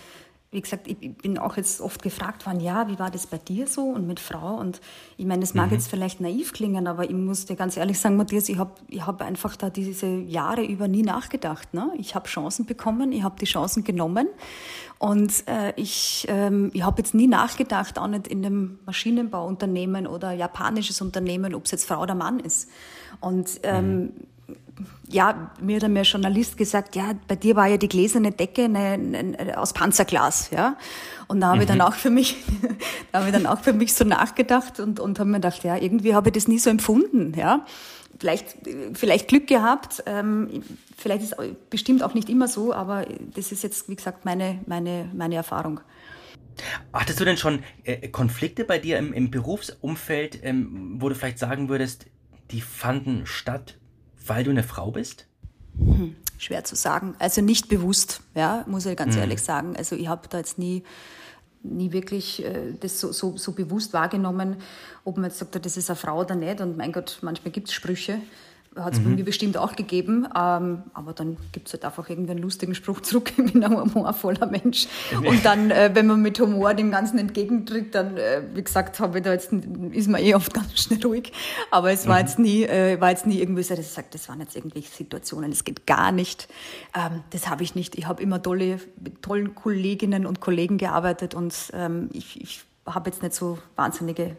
[0.55, 3.67] wie gesagt, ich bin auch jetzt oft gefragt worden, ja, wie war das bei dir
[3.67, 4.55] so und mit Frau?
[4.55, 4.79] Und
[5.17, 5.73] ich meine, das mag mhm.
[5.73, 9.05] jetzt vielleicht naiv klingen, aber ich muss dir ganz ehrlich sagen, Matthias, ich habe ich
[9.05, 11.73] hab einfach da diese Jahre über nie nachgedacht.
[11.73, 11.91] Ne?
[11.97, 14.29] Ich habe Chancen bekommen, ich habe die Chancen genommen
[14.97, 20.31] und äh, ich, ähm, ich habe jetzt nie nachgedacht, auch nicht in einem Maschinenbauunternehmen oder
[20.31, 22.69] japanisches Unternehmen, ob es jetzt Frau oder Mann ist.
[23.19, 24.11] Und ähm, mhm
[25.07, 28.93] ja, mir hat ein Journalist gesagt, ja, bei dir war ja die gläserne Decke eine,
[28.93, 30.77] eine, aus Panzerglas, ja.
[31.27, 31.61] Und da habe mhm.
[31.61, 31.83] ich dann mhm.
[31.83, 32.35] auch für mich,
[33.11, 35.77] da habe ich dann auch für mich so nachgedacht und, und habe mir gedacht, ja,
[35.77, 37.65] irgendwie habe ich das nie so empfunden, ja.
[38.19, 38.55] Vielleicht,
[38.93, 40.63] vielleicht Glück gehabt, ähm,
[40.97, 43.05] vielleicht ist es bestimmt auch nicht immer so, aber
[43.35, 45.81] das ist jetzt, wie gesagt, meine, meine, meine Erfahrung.
[46.93, 51.39] Hattest du denn schon äh, Konflikte bei dir im, im Berufsumfeld, ähm, wo du vielleicht
[51.39, 52.05] sagen würdest,
[52.51, 53.77] die fanden statt,
[54.27, 55.25] weil du eine Frau bist?
[55.77, 57.15] Hm, schwer zu sagen.
[57.19, 59.21] Also nicht bewusst, ja, muss ich ganz hm.
[59.21, 59.75] ehrlich sagen.
[59.75, 60.83] Also ich habe da jetzt nie,
[61.63, 64.57] nie wirklich äh, das so, so, so bewusst wahrgenommen,
[65.03, 66.61] ob man jetzt sagt, das ist eine Frau oder nicht.
[66.61, 68.19] Und mein Gott, manchmal gibt es Sprüche
[68.75, 69.03] hat es mhm.
[69.03, 70.27] bei mir bestimmt auch gegeben.
[70.35, 73.31] Ähm, aber dann gibt es halt einfach irgendwie einen lustigen Spruch zurück.
[73.45, 74.87] Ich bin ein humorvoller Mensch.
[75.25, 79.19] Und dann, äh, wenn man mit Humor dem Ganzen entgegentritt, dann, äh, wie gesagt, habe
[79.19, 79.53] ich da jetzt,
[79.91, 81.31] ist man eh oft ganz schnell ruhig.
[81.71, 82.21] Aber es war mhm.
[82.21, 84.89] jetzt nie, äh, war jetzt nie irgendwie so, dass ich sage, das waren jetzt irgendwelche
[84.89, 86.47] Situationen, das geht gar nicht.
[86.95, 87.95] Ähm, das habe ich nicht.
[87.97, 93.09] Ich habe immer tolle, mit tollen Kolleginnen und Kollegen gearbeitet und ähm, ich, ich habe
[93.09, 94.35] jetzt nicht so wahnsinnige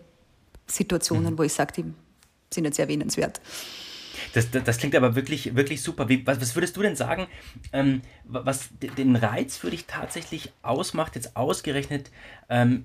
[0.66, 1.38] Situationen, mhm.
[1.38, 1.84] wo ich sage, die
[2.52, 3.40] sind jetzt erwähnenswert.
[4.34, 6.08] Das, das, das, klingt aber wirklich, wirklich super.
[6.08, 7.26] Wie, was, was, würdest du denn sagen,
[7.72, 12.10] ähm, was den Reiz für dich tatsächlich ausmacht, jetzt ausgerechnet
[12.48, 12.84] ähm,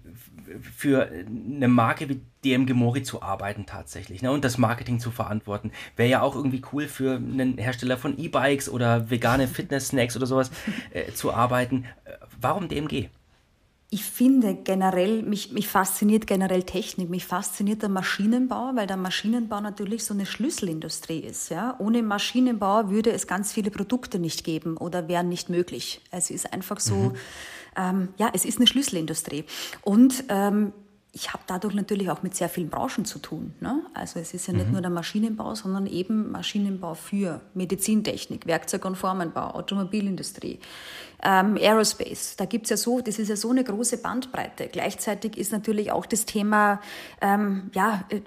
[0.75, 4.31] für eine Marke wie DMG Mori zu arbeiten tatsächlich ne?
[4.31, 5.71] und das Marketing zu verantworten?
[5.95, 10.51] Wäre ja auch irgendwie cool für einen Hersteller von E-Bikes oder vegane Fitness-Snacks oder sowas
[10.91, 11.85] äh, zu arbeiten.
[12.05, 13.09] Äh, warum DMG?
[13.93, 19.59] Ich finde generell, mich, mich fasziniert generell Technik, mich fasziniert der Maschinenbau, weil der Maschinenbau
[19.59, 21.49] natürlich so eine Schlüsselindustrie ist.
[21.49, 21.75] Ja?
[21.77, 25.99] Ohne Maschinenbau würde es ganz viele Produkte nicht geben oder wären nicht möglich.
[26.09, 27.13] Es ist einfach so, mhm.
[27.75, 29.43] ähm, ja, es ist eine Schlüsselindustrie.
[29.81, 30.71] Und ähm,
[31.13, 33.53] ich habe dadurch natürlich auch mit sehr vielen Branchen zu tun.
[33.59, 33.83] Ne?
[33.93, 34.73] Also es ist ja nicht mhm.
[34.73, 40.59] nur der Maschinenbau, sondern eben Maschinenbau für Medizintechnik, Werkzeug- und Formenbau, Automobilindustrie,
[41.21, 42.37] ähm, Aerospace.
[42.37, 44.69] Da gibt's ja so, das ist ja so eine große Bandbreite.
[44.71, 46.79] Gleichzeitig ist natürlich auch das Thema,
[47.19, 48.21] ähm, ja, äh,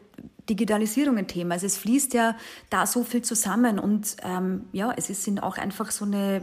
[0.51, 1.55] Digitalisierung ein Thema.
[1.55, 2.37] Also es fließt ja
[2.69, 6.43] da so viel zusammen und ähm, ja, es ist, sind auch einfach so eine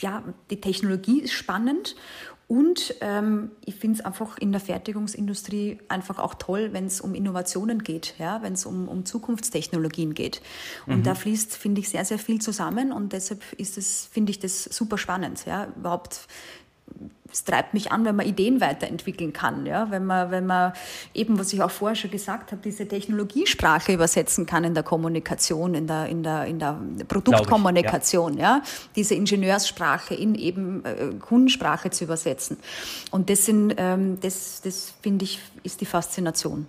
[0.00, 1.94] ja, die Technologie ist spannend
[2.50, 7.14] und ähm, ich finde es einfach in der Fertigungsindustrie einfach auch toll, wenn es um
[7.14, 10.42] Innovationen geht, ja, wenn es um, um Zukunftstechnologien geht.
[10.88, 11.02] Und mhm.
[11.04, 14.64] da fließt, finde ich, sehr, sehr viel zusammen und deshalb ist es, finde ich das
[14.64, 16.26] super spannend, ja, überhaupt
[17.32, 20.72] es treibt mich an, wenn man Ideen weiterentwickeln kann, ja, wenn man, wenn man
[21.14, 25.74] eben, was ich auch vorher schon gesagt habe, diese Technologiesprache übersetzen kann in der Kommunikation,
[25.74, 28.56] in der, in der, in der Produktkommunikation, ich, ja.
[28.56, 28.62] ja.
[28.96, 32.58] diese Ingenieurssprache in eben äh, Kundensprache zu übersetzen.
[33.10, 36.66] Und das sind, ähm, das, das finde ich, ist die Faszination.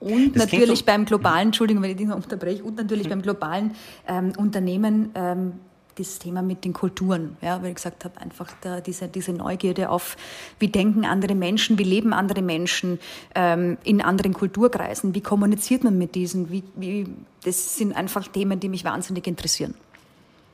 [0.00, 3.10] Und das natürlich so, beim globalen, Entschuldigung, wenn ich dich noch unterbreche, und natürlich mhm.
[3.10, 3.74] beim globalen
[4.06, 5.52] ähm, Unternehmen ähm,
[5.96, 9.90] das Thema mit den Kulturen, ja, weil ich gesagt habe, einfach da, diese, diese Neugierde
[9.90, 10.16] auf,
[10.58, 12.98] wie denken andere Menschen, wie leben andere Menschen
[13.34, 17.06] ähm, in anderen Kulturkreisen, wie kommuniziert man mit diesen, wie, wie,
[17.44, 19.74] das sind einfach Themen, die mich wahnsinnig interessieren.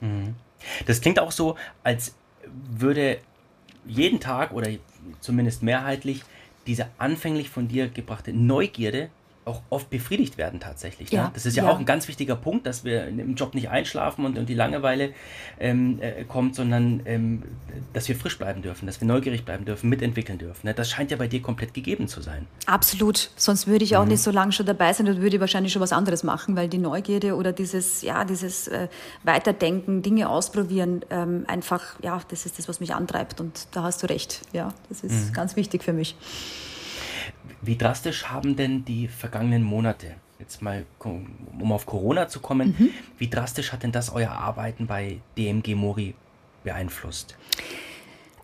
[0.00, 0.34] Mhm.
[0.86, 2.14] Das klingt auch so, als
[2.70, 3.18] würde
[3.86, 4.68] jeden Tag oder
[5.20, 6.22] zumindest mehrheitlich
[6.66, 9.08] diese anfänglich von dir gebrachte Neugierde
[9.50, 11.10] auch oft befriedigt werden tatsächlich.
[11.10, 11.18] Ne?
[11.18, 11.30] Ja?
[11.34, 14.24] Das ist ja, ja, auch ein ganz wichtiger Punkt, dass wir im Job nicht einschlafen
[14.24, 15.12] und, und die Langeweile
[15.58, 17.42] ähm, äh, kommt, sondern ähm,
[17.92, 20.66] dass wir frisch bleiben dürfen, dass wir neugierig bleiben dürfen, mitentwickeln dürfen.
[20.66, 20.74] Ne?
[20.74, 22.46] Das scheint ja bei dir komplett gegeben zu sein.
[22.66, 23.30] Absolut.
[23.36, 24.10] Sonst würde ich auch mhm.
[24.10, 26.68] nicht so lange schon dabei sein und würde ich wahrscheinlich schon was anderes machen, weil
[26.68, 28.88] die Neugierde oder dieses, ja, dieses äh,
[29.24, 33.40] Weiterdenken, Dinge ausprobieren, ähm, einfach, ja, das ist das, was mich antreibt.
[33.40, 34.42] Und da hast du recht.
[34.52, 35.32] Ja, das ist mhm.
[35.32, 36.16] ganz wichtig für mich.
[37.62, 42.90] Wie drastisch haben denn die vergangenen Monate, jetzt mal um auf Corona zu kommen, mhm.
[43.18, 46.14] wie drastisch hat denn das euer Arbeiten bei DMG Mori
[46.64, 47.36] beeinflusst?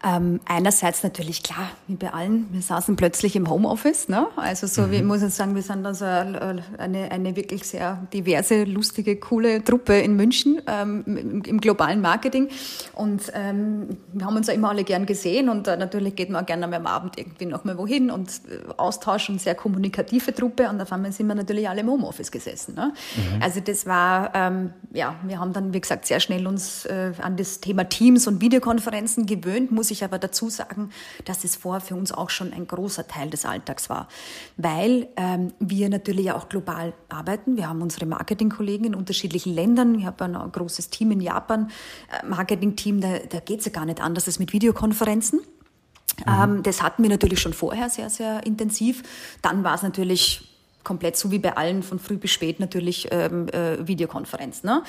[0.07, 4.09] Ähm, einerseits natürlich klar, wie bei allen, wir saßen plötzlich im Homeoffice.
[4.09, 4.29] Ne?
[4.37, 4.91] Also so, mhm.
[4.93, 9.65] wie, ich muss jetzt sagen, wir sind also eine, eine wirklich sehr diverse, lustige, coole
[9.65, 12.51] Truppe in München ähm, im, im, globalen Marketing.
[12.93, 16.45] Und ähm, wir haben uns ja immer alle gern gesehen und äh, natürlich geht man
[16.45, 20.69] auch gerne am Abend irgendwie noch mal wohin und äh, Austausch und sehr kommunikative Truppe.
[20.69, 22.77] Und auf einmal sind wir natürlich alle im Homeoffice gesessen.
[22.77, 22.93] Ne?
[23.17, 23.43] Mhm.
[23.43, 27.37] Also das war, ähm, ja, wir haben dann, wie gesagt, sehr schnell uns äh, an
[27.37, 30.91] das Thema Teams und Videokonferenzen gewöhnt, muss ich ich aber dazu sagen,
[31.25, 34.09] dass es vorher für uns auch schon ein großer Teil des Alltags war,
[34.57, 37.57] weil ähm, wir natürlich auch global arbeiten.
[37.57, 39.95] Wir haben unsere Marketingkollegen in unterschiedlichen Ländern.
[39.99, 41.71] Ich habe ein großes Team in Japan,
[42.11, 45.41] äh, Marketingteam, da, da geht es ja gar nicht anders als mit Videokonferenzen.
[45.41, 46.25] Mhm.
[46.27, 49.03] Ähm, das hatten wir natürlich schon vorher sehr, sehr intensiv.
[49.43, 50.53] Dann war es natürlich
[50.87, 54.63] komplett so wie bei allen von früh bis spät natürlich ähm, äh, Videokonferenz.
[54.63, 54.85] Ne?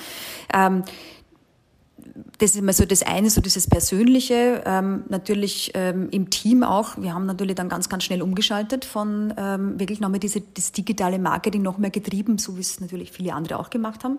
[0.54, 0.84] Ähm,
[2.38, 6.96] das ist immer so das eine, so dieses Persönliche, ähm, natürlich ähm, im Team auch.
[6.96, 11.18] Wir haben natürlich dann ganz, ganz schnell umgeschaltet von ähm, wirklich nochmal diese, das digitale
[11.18, 14.18] Marketing noch mehr getrieben, so wie es natürlich viele andere auch gemacht haben.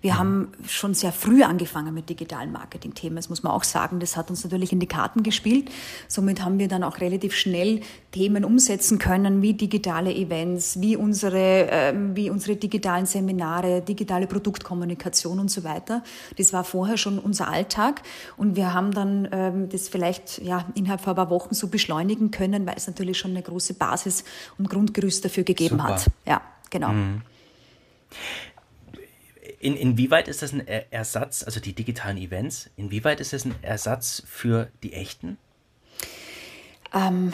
[0.00, 4.00] Wir haben schon sehr früh angefangen mit digitalen Marketing-Themen, das muss man auch sagen.
[4.00, 5.70] Das hat uns natürlich in die Karten gespielt.
[6.08, 7.80] Somit haben wir dann auch relativ schnell
[8.12, 15.38] Themen umsetzen können, wie digitale Events, wie unsere, ähm, wie unsere digitalen Seminare, digitale Produktkommunikation
[15.38, 16.02] und so weiter.
[16.36, 18.02] Das war vorher schon unser Alltag
[18.36, 22.30] und wir haben dann ähm, das vielleicht ja, innerhalb von ein paar Wochen so beschleunigen
[22.30, 24.24] können, weil es natürlich schon eine große Basis
[24.56, 25.94] und Grundgerüst dafür gegeben Super.
[25.94, 26.06] hat.
[26.26, 26.88] Ja, genau.
[26.88, 27.22] Mhm.
[29.60, 34.22] In, inwieweit ist das ein Ersatz, also die digitalen Events, inwieweit ist das ein Ersatz
[34.26, 35.36] für die echten?
[36.94, 37.32] Ähm,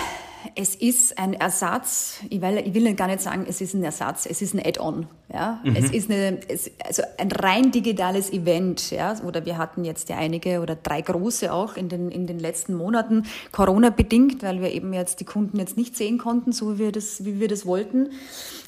[0.55, 4.27] es ist ein Ersatz, ich will, ich will gar nicht sagen, es ist ein Ersatz,
[4.27, 5.07] es ist ein Add-on.
[5.33, 5.61] Ja?
[5.65, 5.77] Mhm.
[5.77, 8.91] Es ist eine, es, also ein rein digitales Event.
[8.91, 9.17] Ja?
[9.25, 12.75] Oder wir hatten jetzt ja einige oder drei große auch in den, in den letzten
[12.75, 16.93] Monaten, Corona-bedingt, weil wir eben jetzt die Kunden jetzt nicht sehen konnten, so wie wir
[16.93, 18.11] das, wie wir das wollten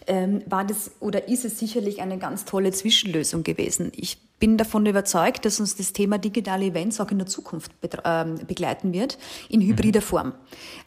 [0.06, 3.92] ähm, war das oder ist es sicherlich eine ganz tolle Zwischenlösung gewesen.
[3.96, 7.72] Ich bin davon überzeugt, dass uns das Thema digitale Events auch in der Zukunft
[8.04, 9.16] ähm, begleiten wird,
[9.48, 10.04] in hybrider mhm.
[10.04, 10.32] Form.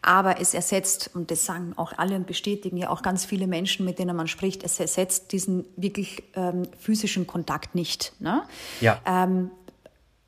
[0.01, 0.78] Aber es ersetzt,
[1.13, 4.27] und das sagen auch alle und bestätigen ja auch ganz viele Menschen, mit denen man
[4.27, 8.13] spricht, es ersetzt diesen wirklich ähm, physischen Kontakt nicht.
[8.19, 8.43] Ne?
[8.81, 8.99] Ja.
[9.05, 9.51] Ähm,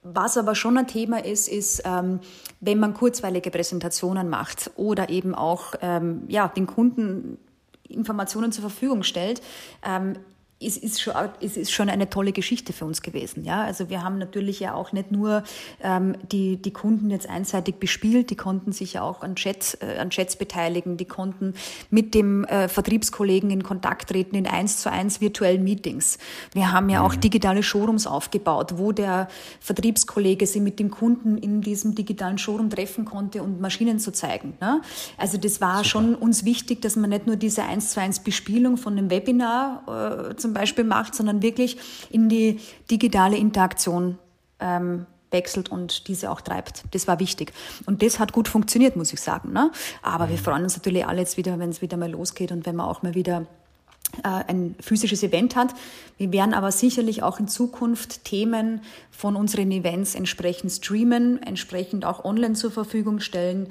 [0.04, 2.20] was aber schon ein Thema ist, ist, ähm,
[2.60, 7.38] wenn man kurzweilige Präsentationen macht oder eben auch ähm, ja, den Kunden
[7.88, 9.42] Informationen zur Verfügung stellt,
[9.86, 10.16] ähm,
[10.62, 13.44] es ist schon, es ist schon eine tolle Geschichte für uns gewesen.
[13.44, 15.44] Ja, also wir haben natürlich ja auch nicht nur
[15.82, 19.98] ähm, die, die Kunden jetzt einseitig bespielt, die konnten sich ja auch an Chats, äh,
[19.98, 21.56] an Chats beteiligen, die konnten
[21.90, 26.18] mit dem äh, Vertriebskollegen in Kontakt treten in eins zu eins virtuellen Meetings.
[26.54, 27.22] Wir haben ja auch mhm.
[27.22, 29.28] digitale Showrooms aufgebaut, wo der
[29.60, 34.54] Vertriebskollege sich mit dem Kunden in diesem digitalen Showroom treffen konnte und Maschinen zu zeigen.
[34.62, 34.82] Ne?
[35.18, 35.90] Also das war Super.
[35.90, 40.30] schon uns wichtig, dass man nicht nur diese eins zu eins Bespielung von einem Webinar
[40.32, 41.78] äh, zum zum Beispiel macht, sondern wirklich
[42.10, 42.60] in die
[42.90, 44.18] digitale Interaktion
[44.60, 46.84] ähm, wechselt und diese auch treibt.
[46.92, 47.54] Das war wichtig.
[47.86, 49.54] Und das hat gut funktioniert, muss ich sagen.
[49.54, 49.72] Ne?
[50.02, 50.42] Aber wir mhm.
[50.42, 53.02] freuen uns natürlich alle jetzt wieder, wenn es wieder mal losgeht und wenn wir auch
[53.02, 53.46] mal wieder
[54.24, 55.74] äh, ein physisches Event hat.
[56.18, 62.26] Wir werden aber sicherlich auch in Zukunft Themen von unseren Events entsprechend streamen, entsprechend auch
[62.26, 63.70] online zur Verfügung stellen.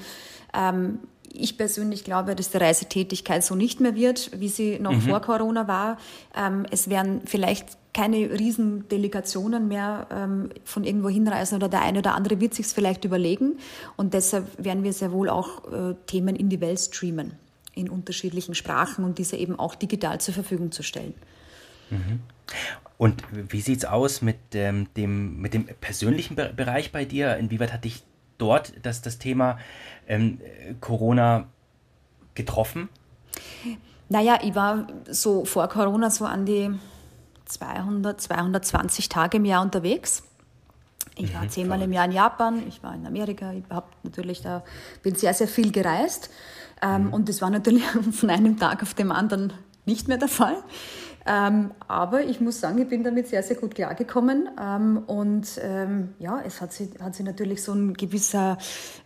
[0.54, 1.00] Ähm,
[1.32, 5.02] ich persönlich glaube, dass die Reisetätigkeit so nicht mehr wird, wie sie noch mhm.
[5.02, 5.98] vor Corona war.
[6.36, 11.98] Ähm, es werden vielleicht keine riesen Delegationen mehr ähm, von irgendwo hinreisen oder der eine
[11.98, 13.58] oder andere wird sich vielleicht überlegen.
[13.96, 17.32] Und deshalb werden wir sehr wohl auch äh, Themen in die Welt streamen,
[17.74, 21.14] in unterschiedlichen Sprachen und diese eben auch digital zur Verfügung zu stellen.
[21.90, 22.20] Mhm.
[22.96, 27.36] Und wie sieht es aus mit, ähm, dem, mit dem persönlichen Bereich bei dir?
[27.36, 28.02] Inwieweit hat dich
[28.40, 29.58] dort das, das Thema
[30.08, 30.40] ähm,
[30.80, 31.46] Corona
[32.34, 32.88] getroffen?
[34.08, 36.70] Naja, ich war so vor Corona so an die
[37.44, 40.24] 200, 220 Tage im Jahr unterwegs.
[41.16, 44.42] Ich war mhm, zehnmal im Jahr in Japan, ich war in Amerika, ich hab natürlich
[44.42, 44.62] da,
[45.02, 46.30] bin sehr, sehr viel gereist.
[46.82, 47.12] Ähm, mhm.
[47.12, 49.52] Und das war natürlich von einem Tag auf den anderen
[49.86, 50.56] nicht mehr der Fall.
[51.26, 54.48] Ähm, aber ich muss sagen, ich bin damit sehr, sehr gut klargekommen.
[54.60, 58.58] Ähm, und ähm, ja, es hat sich, hat sich natürlich so ein gewisser,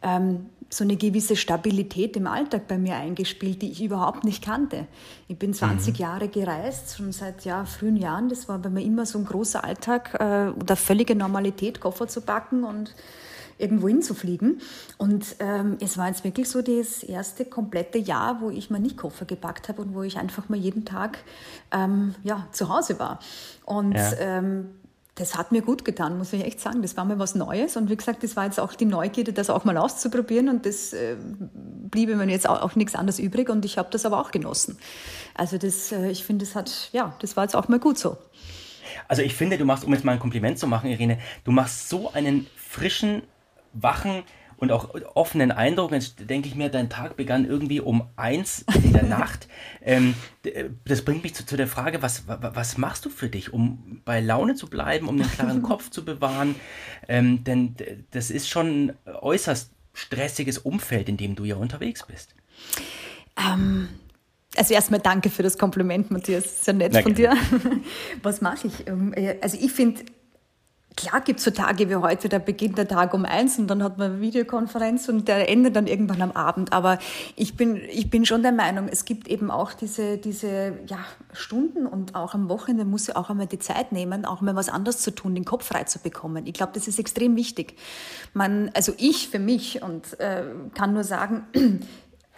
[0.02, 4.86] ähm, so eine gewisse Stabilität im Alltag bei mir eingespielt, die ich überhaupt nicht kannte.
[5.28, 6.00] Ich bin 20 mhm.
[6.00, 8.28] Jahre gereist, schon seit ja, frühen Jahren.
[8.28, 12.22] Das war bei mir immer so ein großer Alltag äh, oder völlige Normalität, Koffer zu
[12.22, 12.94] packen und
[13.58, 14.60] irgendwo hinzufliegen.
[14.98, 18.96] Und ähm, es war jetzt wirklich so das erste komplette Jahr, wo ich mal nicht
[18.96, 21.18] Koffer gepackt habe und wo ich einfach mal jeden Tag
[21.72, 23.18] ähm, ja, zu Hause war.
[23.64, 24.12] Und ja.
[24.18, 24.70] ähm,
[25.16, 26.82] das hat mir gut getan, muss ich echt sagen.
[26.82, 27.76] Das war mal was Neues.
[27.76, 30.48] Und wie gesagt, das war jetzt auch die Neugierde, das auch mal auszuprobieren.
[30.48, 31.16] Und das äh,
[31.90, 33.48] bliebe mir jetzt auch, auch nichts anderes übrig.
[33.48, 34.76] Und ich habe das aber auch genossen.
[35.34, 38.16] Also das, äh, ich finde, das hat, ja, das war jetzt auch mal gut so.
[39.06, 41.88] Also ich finde, du machst, um jetzt mal ein Kompliment zu machen, Irene, du machst
[41.88, 43.22] so einen frischen,
[43.74, 44.22] wachen
[44.56, 45.92] und auch offenen Eindruck.
[45.92, 49.48] Jetzt denke ich mir, dein Tag begann irgendwie um eins in der Nacht.
[49.82, 50.14] Ähm,
[50.84, 54.20] das bringt mich zu, zu, der Frage, was, was machst du für dich, um bei
[54.20, 56.54] Laune zu bleiben, um den klaren Kopf zu bewahren?
[57.08, 57.74] Ähm, denn
[58.10, 62.34] das ist schon ein äußerst stressiges Umfeld, in dem du ja unterwegs bist.
[63.36, 63.88] Ähm,
[64.56, 66.64] also erstmal danke für das Kompliment, Matthias.
[66.64, 67.34] Sehr nett Na, von dir.
[68.22, 68.86] Was mache ich?
[68.86, 70.02] Ähm, äh, also ich finde
[70.96, 73.82] Klar gibt es so Tage wie heute, da beginnt der Tag um eins und dann
[73.82, 76.72] hat man eine Videokonferenz und der endet dann irgendwann am Abend.
[76.72, 76.98] Aber
[77.34, 80.98] ich bin, ich bin schon der Meinung, es gibt eben auch diese, diese ja,
[81.32, 84.68] Stunden und auch am Wochenende muss ich auch einmal die Zeit nehmen, auch mal was
[84.68, 86.46] anderes zu tun, den Kopf frei zu bekommen.
[86.46, 87.76] Ich glaube, das ist extrem wichtig.
[88.32, 91.44] Man, also ich für mich und äh, kann nur sagen,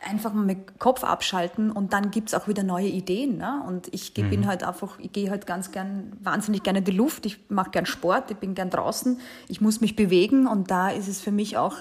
[0.07, 3.39] einfach mal mit Kopf abschalten und dann gibt es auch wieder neue Ideen.
[3.39, 3.63] Ne?
[3.67, 4.31] Und ich mhm.
[4.31, 7.71] bin halt einfach, ich gehe halt ganz gern, wahnsinnig gerne in die Luft, ich mache
[7.71, 11.33] gern Sport, ich bin gern draußen, ich muss mich bewegen und da ist es für
[11.33, 11.77] mich auch,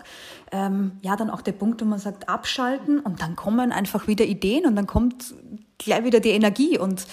[0.52, 4.26] ähm, ja, dann auch der Punkt, wo man sagt, abschalten und dann kommen einfach wieder
[4.26, 5.34] Ideen und dann kommt
[5.78, 7.06] gleich wieder die Energie und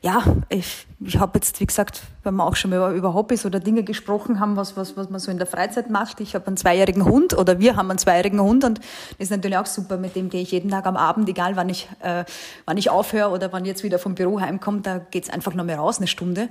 [0.00, 3.58] ja, ich, ich habe jetzt, wie gesagt, wenn wir auch schon mal über Hobbys oder
[3.58, 6.20] Dinge gesprochen haben, was, was, was man so in der Freizeit macht.
[6.20, 9.56] Ich habe einen zweijährigen Hund oder wir haben einen zweijährigen Hund und das ist natürlich
[9.56, 9.96] auch super.
[9.96, 12.24] Mit dem gehe ich jeden Tag am Abend, egal wann ich, äh,
[12.64, 15.64] wann ich aufhöre oder wann ich jetzt wieder vom Büro heimkomme, da geht's einfach noch
[15.64, 16.48] mehr raus, eine Stunde.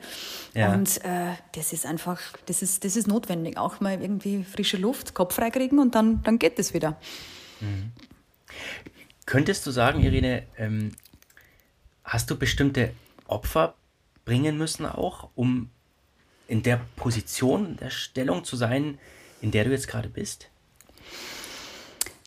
[0.53, 0.73] Ja.
[0.73, 3.57] Und äh, das ist einfach, das ist, das ist notwendig.
[3.57, 6.97] Auch mal irgendwie frische Luft, Kopf freikriegen und dann, dann geht es wieder.
[7.62, 7.91] Mhm.
[9.25, 10.91] Könntest du sagen, Irene, ähm,
[12.03, 12.91] hast du bestimmte
[13.29, 13.75] Opfer
[14.25, 15.69] bringen müssen auch, um
[16.47, 18.99] in der Position, der Stellung zu sein,
[19.41, 20.49] in der du jetzt gerade bist?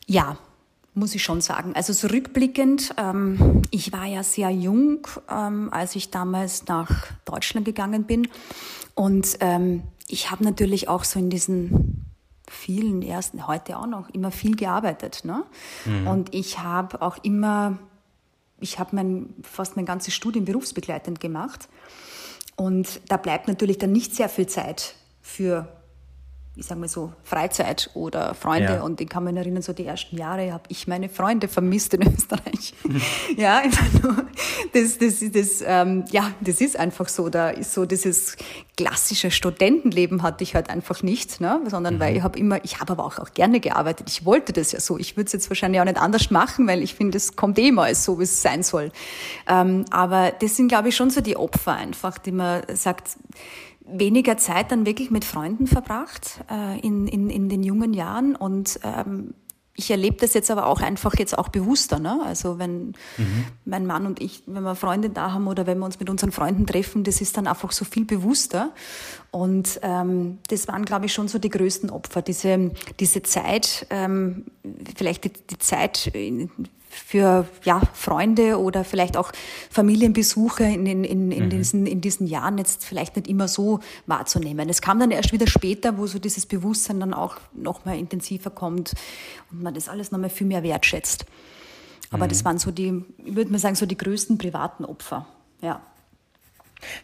[0.06, 0.36] Ja,
[0.94, 1.74] muss ich schon sagen.
[1.74, 6.90] Also zurückblickend, ähm, ich war ja sehr jung, ähm, als ich damals nach
[7.24, 8.28] Deutschland gegangen bin.
[8.94, 12.06] Und ähm, ich habe natürlich auch so in diesen
[12.48, 15.24] vielen ersten, heute auch noch, immer viel gearbeitet.
[15.24, 15.44] Ne?
[15.84, 16.06] Mhm.
[16.06, 17.78] Und ich habe auch immer
[18.60, 21.68] ich habe mein, fast mein ganzes Studium berufsbegleitend gemacht.
[22.56, 25.68] Und da bleibt natürlich dann nicht sehr viel Zeit für
[26.60, 28.74] ich sage mal so, Freizeit oder Freunde.
[28.74, 28.82] Ja.
[28.82, 32.02] Und ich kann mich erinnern, so die ersten Jahre habe ich meine Freunde vermisst in
[32.14, 32.74] Österreich.
[33.38, 33.62] ja,
[34.74, 37.30] das, das, das, ähm, ja, das ist einfach so.
[37.30, 38.36] Da ist so dieses
[38.76, 41.62] klassische Studentenleben hatte ich halt einfach nicht, ne?
[41.66, 42.00] sondern mhm.
[42.00, 44.10] weil ich habe immer, ich habe aber auch, auch gerne gearbeitet.
[44.10, 44.98] Ich wollte das ja so.
[44.98, 47.68] Ich würde es jetzt wahrscheinlich auch nicht anders machen, weil ich finde, es kommt eh
[47.68, 48.92] immer so, wie es sein soll.
[49.48, 53.16] Ähm, aber das sind, glaube ich, schon so die Opfer einfach, die man sagt,
[53.92, 58.80] weniger Zeit dann wirklich mit Freunden verbracht äh, in, in, in den jungen Jahren und
[58.82, 59.34] ähm,
[59.80, 61.98] ich erlebe das jetzt aber auch einfach jetzt auch bewusster.
[61.98, 62.20] Ne?
[62.24, 63.44] Also wenn mhm.
[63.64, 66.32] mein Mann und ich, wenn wir Freunde da haben oder wenn wir uns mit unseren
[66.32, 68.72] Freunden treffen, das ist dann einfach so viel bewusster.
[69.30, 72.20] Und ähm, das waren, glaube ich, schon so die größten Opfer.
[72.20, 74.44] Diese, diese Zeit, ähm,
[74.96, 76.12] vielleicht die, die Zeit
[76.90, 79.32] für ja, Freunde oder vielleicht auch
[79.70, 81.50] Familienbesuche in, in, in, in, mhm.
[81.50, 84.68] diesen, in diesen Jahren jetzt vielleicht nicht immer so wahrzunehmen.
[84.68, 88.50] Es kam dann erst wieder später, wo so dieses Bewusstsein dann auch noch mal intensiver
[88.50, 88.94] kommt
[89.50, 91.24] und man das alles noch mal viel mehr wertschätzt.
[92.10, 92.30] Aber mhm.
[92.30, 95.26] das waren so die, ich würde mal sagen, so die größten privaten Opfer.
[95.62, 95.80] Ja.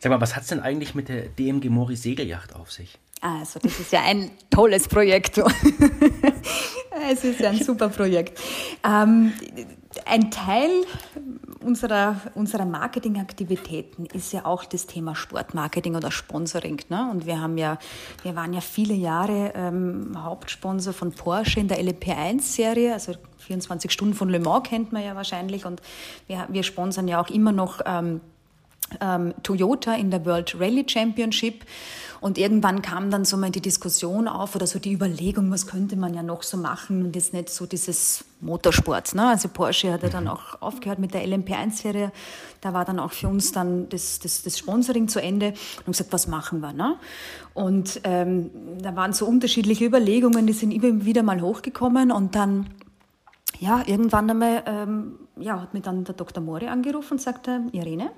[0.01, 2.99] Sag mal, was hat es denn eigentlich mit der DMG Mori Segelyacht auf sich?
[3.21, 5.39] Also, das ist ja ein tolles Projekt.
[7.11, 8.39] es ist ja ein super Projekt.
[8.85, 9.33] Ähm,
[10.07, 10.71] ein Teil
[11.61, 16.81] unserer, unserer Marketingaktivitäten ist ja auch das Thema Sportmarketing oder Sponsoring.
[16.89, 17.09] Ne?
[17.11, 17.79] Und wir haben ja,
[18.23, 24.15] wir waren ja viele Jahre ähm, Hauptsponsor von Porsche in der LP1-Serie, also 24 Stunden
[24.15, 25.65] von Le Mans kennt man ja wahrscheinlich.
[25.65, 25.81] Und
[26.27, 28.21] wir, wir sponsern ja auch immer noch ähm,
[29.01, 31.65] ähm, Toyota in der World Rally Championship.
[32.21, 35.97] Und irgendwann kam dann so mal die Diskussion auf oder so die Überlegung, was könnte
[35.97, 39.15] man ja noch so machen und jetzt nicht so dieses Motorsport.
[39.15, 39.29] Ne?
[39.29, 42.13] Also Porsche hat ja dann auch aufgehört mit der LMP1-Serie.
[42.63, 45.53] Da war dann auch für uns dann das, das, das Sponsoring zu Ende
[45.85, 46.73] und gesagt, was machen wir?
[46.73, 46.97] Ne?
[47.55, 52.71] Und ähm, da waren so unterschiedliche Überlegungen, die sind immer wieder mal hochgekommen und dann
[53.59, 56.43] ja, irgendwann einmal ähm, ja, hat mich dann der Dr.
[56.43, 58.11] Mori angerufen und sagte, Irene,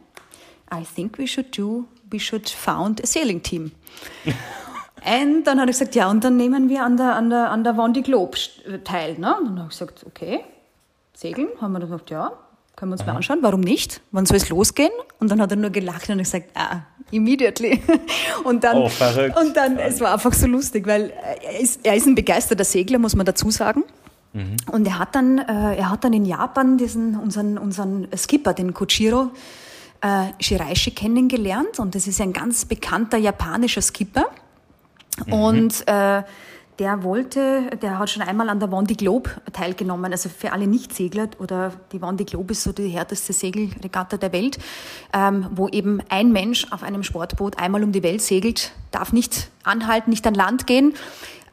[0.73, 3.73] I think we should do, we should found a sailing team.
[5.05, 7.63] Und dann hat er gesagt, ja, und dann nehmen wir an der, an der, an
[7.63, 8.37] der Wandy Globe
[8.83, 9.17] teil.
[9.19, 9.37] Ne?
[9.39, 10.41] Und dann habe ich gesagt, okay,
[11.15, 11.49] segeln.
[11.61, 12.33] Haben wir gesagt, ja,
[12.77, 13.13] können wir uns Aha.
[13.13, 14.01] mal anschauen, warum nicht?
[14.11, 14.91] Wann soll es losgehen?
[15.21, 17.83] Und dann hat er nur gelacht und gesagt, ah, immediately.
[18.45, 19.37] Und dann, oh, verrückt.
[19.39, 22.99] Und dann, es war einfach so lustig, weil er ist, er ist ein begeisterter Segler,
[22.99, 23.85] muss man dazu sagen.
[24.33, 24.57] Mhm.
[24.71, 28.75] Und er hat dann, äh, er hat dann in Japan diesen, unseren, unseren Skipper, den
[28.75, 29.31] Kochiro,
[30.01, 34.27] äh, Shiraishi kennengelernt und das ist ein ganz bekannter japanischer Skipper.
[35.27, 35.33] Mhm.
[35.33, 36.23] Und äh,
[36.79, 41.29] der wollte, der hat schon einmal an der Wandy Globe teilgenommen, also für alle Nicht-Segler
[41.39, 44.59] oder die Wandy Globe ist so die härteste Segelregatta der Welt,
[45.13, 49.51] ähm, wo eben ein Mensch auf einem Sportboot einmal um die Welt segelt, darf nicht
[49.65, 50.95] anhalten, nicht an Land gehen.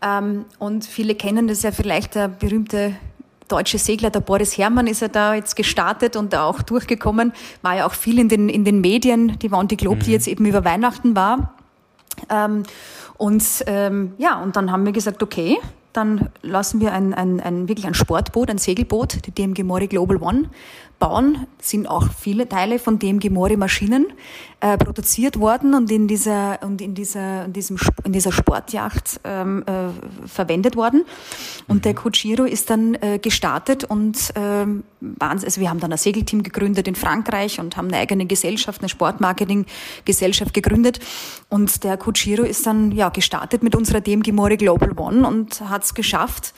[0.01, 2.95] Ähm, und viele kennen das ja vielleicht, der berühmte
[3.47, 7.85] deutsche Segler, der Boris Herrmann ist ja da jetzt gestartet und auch durchgekommen, war ja
[7.85, 10.03] auch viel in den, in den Medien, die Wanty Globe, mhm.
[10.03, 11.53] die jetzt eben über Weihnachten war.
[12.29, 12.63] Ähm,
[13.17, 15.57] und ähm, ja, und dann haben wir gesagt, okay,
[15.93, 20.17] dann lassen wir ein, ein, ein wirklich ein Sportboot, ein Segelboot, die DMG Mori Global
[20.17, 20.49] One,
[20.99, 24.07] bauen, sind auch viele Teile von DMG Mori Maschinen
[24.61, 29.63] äh, produziert worden und in dieser und in dieser in diesem in dieser Sportjacht ähm,
[29.67, 31.05] äh, verwendet worden.
[31.67, 31.81] Und mhm.
[31.81, 34.83] der Cochiro ist dann äh, gestartet und ähm,
[35.19, 38.89] also wir haben dann ein Segelteam gegründet in Frankreich und haben eine eigene Gesellschaft, eine
[38.89, 40.99] Sportmarketing-Gesellschaft gegründet.
[41.49, 45.83] Und der Cochiro ist dann ja gestartet mit unserer DMG Mori Global One und hat
[45.83, 46.53] es geschafft,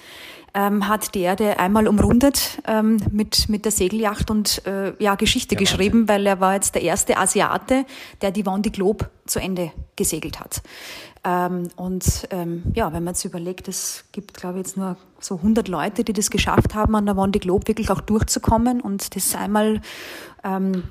[0.58, 5.54] ähm, hat der, der einmal umrundet ähm, mit, mit der Segelyacht und äh, ja, Geschichte
[5.54, 6.16] ja, geschrieben, Wahnsinn.
[6.16, 7.86] weil er war jetzt der erste Asiate,
[8.24, 10.64] der die Vendée Globe zu Ende gesegelt hat.
[11.24, 15.36] Ähm, und ähm, ja, wenn man jetzt überlegt, es gibt, glaube ich, jetzt nur so
[15.36, 19.36] 100 Leute, die das geschafft haben, an der Vendée Globe wirklich auch durchzukommen und das
[19.36, 19.82] einmal
[20.44, 20.86] ähm,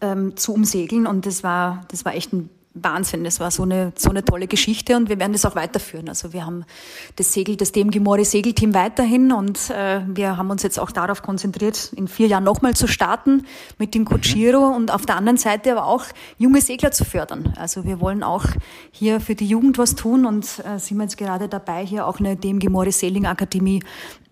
[0.00, 1.08] ähm, zu umsegeln.
[1.08, 3.22] Und das war, das war echt ein Wahnsinn.
[3.22, 6.08] Das war so eine, so eine tolle Geschichte und wir werden das auch weiterführen.
[6.08, 6.64] Also wir haben
[7.16, 11.92] das Segel, das DMG Segelteam weiterhin und äh, wir haben uns jetzt auch darauf konzentriert,
[11.94, 13.46] in vier Jahren nochmal zu starten
[13.78, 16.04] mit dem Cochiro und auf der anderen Seite aber auch
[16.38, 17.54] junge Segler zu fördern.
[17.56, 18.44] Also wir wollen auch
[18.90, 22.18] hier für die Jugend was tun und äh, sind wir jetzt gerade dabei, hier auch
[22.18, 23.82] eine DMG Sailing Akademie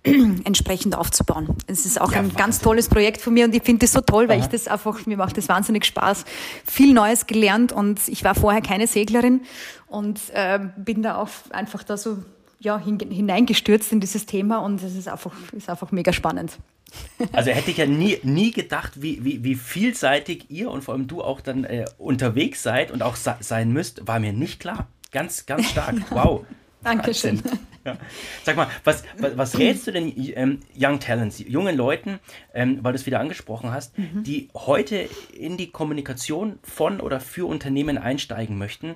[0.44, 1.56] entsprechend aufzubauen.
[1.68, 2.36] Es ist auch ja, ein Wahnsinn.
[2.36, 4.44] ganz tolles Projekt von mir und ich finde das so toll, weil Aha.
[4.44, 6.24] ich das einfach, mir macht das wahnsinnig Spaß.
[6.64, 9.42] Viel Neues gelernt und ich war vorher keine Seglerin
[9.86, 12.18] und äh, bin da auch einfach da so
[12.60, 16.58] ja, hineingestürzt in dieses Thema und es ist einfach, ist einfach mega spannend.
[17.32, 21.06] Also hätte ich ja nie, nie gedacht, wie, wie, wie vielseitig ihr und vor allem
[21.06, 24.88] du auch dann äh, unterwegs seid und auch sein müsst, war mir nicht klar.
[25.10, 25.94] Ganz, ganz stark.
[26.10, 26.44] Wow.
[26.82, 27.42] Dankeschön.
[27.84, 27.96] Ja.
[28.44, 32.20] Sag mal, was, was, was rätst du denn ähm, Young Talents, jungen Leuten,
[32.54, 34.22] ähm, weil du es wieder angesprochen hast, mhm.
[34.22, 38.94] die heute in die Kommunikation von oder für Unternehmen einsteigen möchten?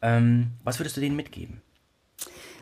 [0.00, 1.60] Ähm, was würdest du denen mitgeben?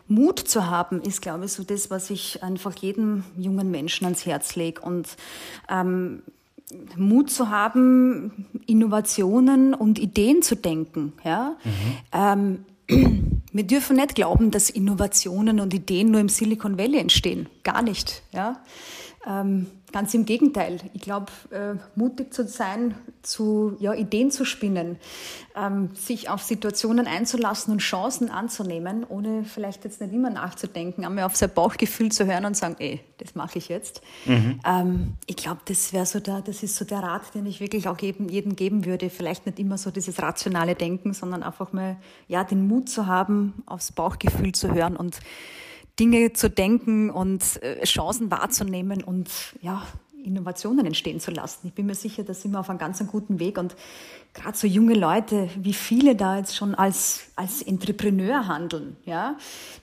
[0.06, 4.24] Mut zu haben, ist, glaube ich, so das, was ich einfach jedem jungen Menschen ans
[4.24, 4.80] Herz lege.
[4.80, 5.16] Und
[5.68, 6.22] ähm,
[6.96, 11.12] Mut zu haben, Innovationen und Ideen zu denken.
[11.24, 11.56] Ja?
[11.62, 11.96] Mhm.
[12.12, 17.48] Ähm, wir dürfen nicht glauben, dass Innovationen und Ideen nur im Silicon Valley entstehen.
[17.64, 18.22] Gar nicht.
[18.32, 18.60] Ja?
[19.26, 20.78] Ähm, ganz im Gegenteil.
[20.94, 24.96] Ich glaube, äh, mutig zu sein, zu ja, Ideen zu spinnen,
[25.56, 31.24] ähm, sich auf Situationen einzulassen und Chancen anzunehmen, ohne vielleicht jetzt nicht immer nachzudenken, einmal
[31.24, 34.02] auf sein Bauchgefühl zu hören und sagen, ey, das mache ich jetzt.
[34.24, 34.60] Mhm.
[34.64, 37.88] Ähm, ich glaube, das wäre so der, das ist so der Rat, den ich wirklich
[37.88, 39.10] auch jedem, jedem geben würde.
[39.10, 41.96] Vielleicht nicht immer so dieses rationale Denken, sondern einfach mal
[42.28, 45.18] ja den Mut zu haben, aufs Bauchgefühl zu hören und
[45.98, 49.28] Dinge zu denken und äh, Chancen wahrzunehmen und
[49.60, 49.82] ja,
[50.24, 51.68] Innovationen entstehen zu lassen.
[51.68, 53.76] Ich bin mir sicher, da sind wir auf einem ganz guten Weg und
[54.34, 59.36] gerade so junge Leute, wie viele da jetzt schon als, als Entrepreneur handeln, ja,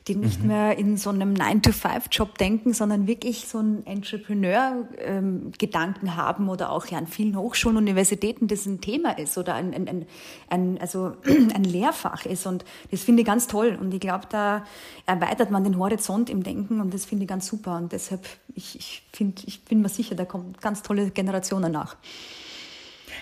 [0.07, 0.47] die nicht mhm.
[0.47, 6.85] mehr in so einem 9-to-5-Job denken, sondern wirklich so einen Entrepreneur-Gedanken ähm, haben oder auch
[6.87, 10.05] ja an vielen Hochschulen, Universitäten das ein Thema ist oder ein, ein, ein,
[10.49, 12.45] ein, also ein Lehrfach ist.
[12.45, 13.77] Und das finde ich ganz toll.
[13.79, 14.65] Und ich glaube, da
[15.05, 17.77] erweitert man den Horizont im Denken und das finde ich ganz super.
[17.77, 21.97] Und deshalb, ich, ich, find, ich bin mir sicher, da kommen ganz tolle Generationen nach.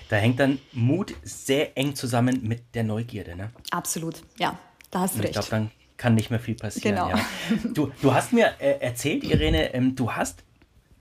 [0.10, 3.52] Da hängt dann Mut sehr eng zusammen mit der Neugierde, ne?
[3.72, 4.58] Absolut, ja,
[4.92, 5.30] da hast du recht.
[5.30, 6.96] Ich glaube, dann kann nicht mehr viel passieren.
[6.96, 7.10] Genau.
[7.10, 7.26] Ja.
[7.74, 10.44] Du, du hast mir äh, erzählt, Irene, ähm, du hast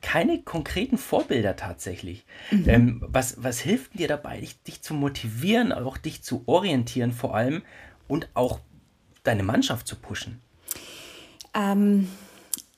[0.00, 2.24] keine konkreten Vorbilder tatsächlich.
[2.50, 2.68] Mhm.
[2.68, 7.34] Ähm, was, was hilft dir dabei, dich, dich zu motivieren, auch dich zu orientieren vor
[7.34, 7.62] allem
[8.08, 8.60] und auch
[9.22, 10.40] deine Mannschaft zu pushen?
[11.54, 12.08] Ähm,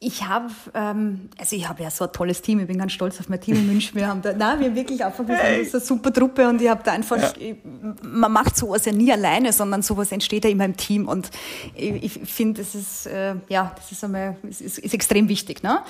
[0.04, 3.18] ich habe, ähm, also ich habe ja so ein tolles Team, ich bin ganz stolz
[3.20, 3.96] auf mein Team in München.
[3.96, 6.68] Wir haben da, nein, wir haben wirklich einfach, wir sind eine super Truppe und ich
[6.68, 7.32] habe da einfach, ja.
[7.38, 7.56] ich,
[8.02, 11.30] man macht sowas ja nie alleine, sondern sowas entsteht ja immer im Team und
[11.74, 15.62] ich, ich finde, das ist, äh, ja, das ist einmal, ist, ist, extrem wichtig.
[15.62, 15.80] Ne?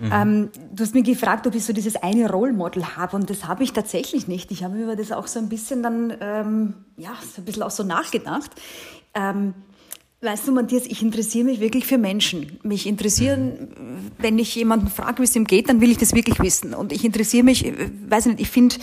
[0.00, 0.10] Mhm.
[0.12, 3.64] Ähm, du hast mich gefragt, ob ich so dieses eine Rollmodel habe und das habe
[3.64, 4.50] ich tatsächlich nicht.
[4.50, 7.70] Ich habe über das auch so ein bisschen dann, ähm, ja, so ein bisschen auch
[7.70, 8.50] so nachgedacht.
[9.14, 9.54] Ähm,
[10.24, 12.60] Weißt du, Matthias, ich interessiere mich wirklich für Menschen.
[12.62, 16.38] Mich interessieren, wenn ich jemanden frage, wie es ihm geht, dann will ich das wirklich
[16.38, 16.74] wissen.
[16.74, 17.64] Und ich interessiere mich,
[18.08, 18.76] weiß nicht, ich finde,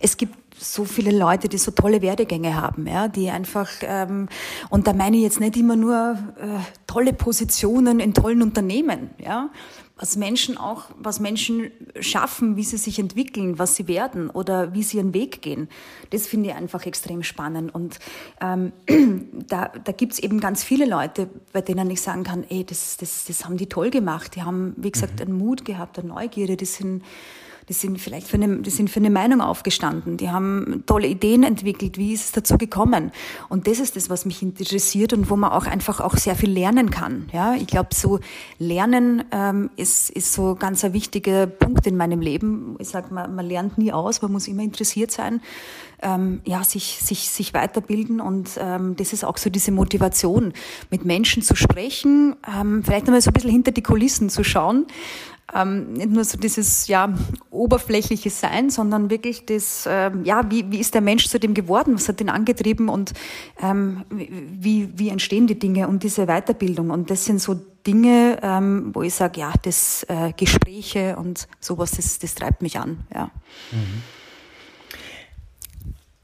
[0.00, 4.28] es gibt so viele Leute, die so tolle Werdegänge haben, ja, die einfach ähm,
[4.70, 9.50] und da meine ich jetzt nicht immer nur äh, tolle Positionen in tollen Unternehmen, ja,
[9.98, 11.70] was Menschen auch, was Menschen
[12.00, 15.68] schaffen, wie sie sich entwickeln, was sie werden oder wie sie ihren Weg gehen.
[16.10, 17.74] Das finde ich einfach extrem spannend.
[17.74, 17.98] Und
[18.42, 18.72] ähm,
[19.48, 22.98] da, da gibt es eben ganz viele Leute, bei denen ich sagen kann, ey, das,
[22.98, 24.36] das, das haben die toll gemacht.
[24.36, 25.22] Die haben, wie gesagt, mhm.
[25.22, 27.02] einen Mut gehabt, eine Neugierde, die sind
[27.68, 31.42] die sind vielleicht für eine, die sind für eine Meinung aufgestanden, die haben tolle Ideen
[31.42, 33.10] entwickelt, wie ist es dazu gekommen?
[33.48, 36.50] Und das ist das, was mich interessiert und wo man auch einfach auch sehr viel
[36.50, 37.28] lernen kann.
[37.32, 38.20] Ja, ich glaube, so
[38.58, 42.76] Lernen ähm, ist, ist so ganz ein wichtiger Punkt in meinem Leben.
[42.78, 45.40] Ich sage, man, man lernt nie aus, man muss immer interessiert sein.
[46.02, 50.52] Ähm, ja, sich, sich, sich weiterbilden und ähm, das ist auch so diese Motivation,
[50.90, 54.84] mit Menschen zu sprechen, ähm, vielleicht einmal so ein bisschen hinter die Kulissen zu schauen,
[55.54, 57.16] ähm, nicht nur so dieses ja
[57.50, 61.94] oberflächliche Sein, sondern wirklich das ähm, ja wie, wie ist der Mensch zu dem geworden,
[61.94, 63.12] was hat ihn angetrieben und
[63.62, 67.54] ähm, wie wie entstehen die Dinge und diese Weiterbildung und das sind so
[67.86, 72.78] Dinge, ähm, wo ich sage ja das äh, Gespräche und sowas das das treibt mich
[72.78, 73.30] an ja.
[73.70, 74.02] Mhm.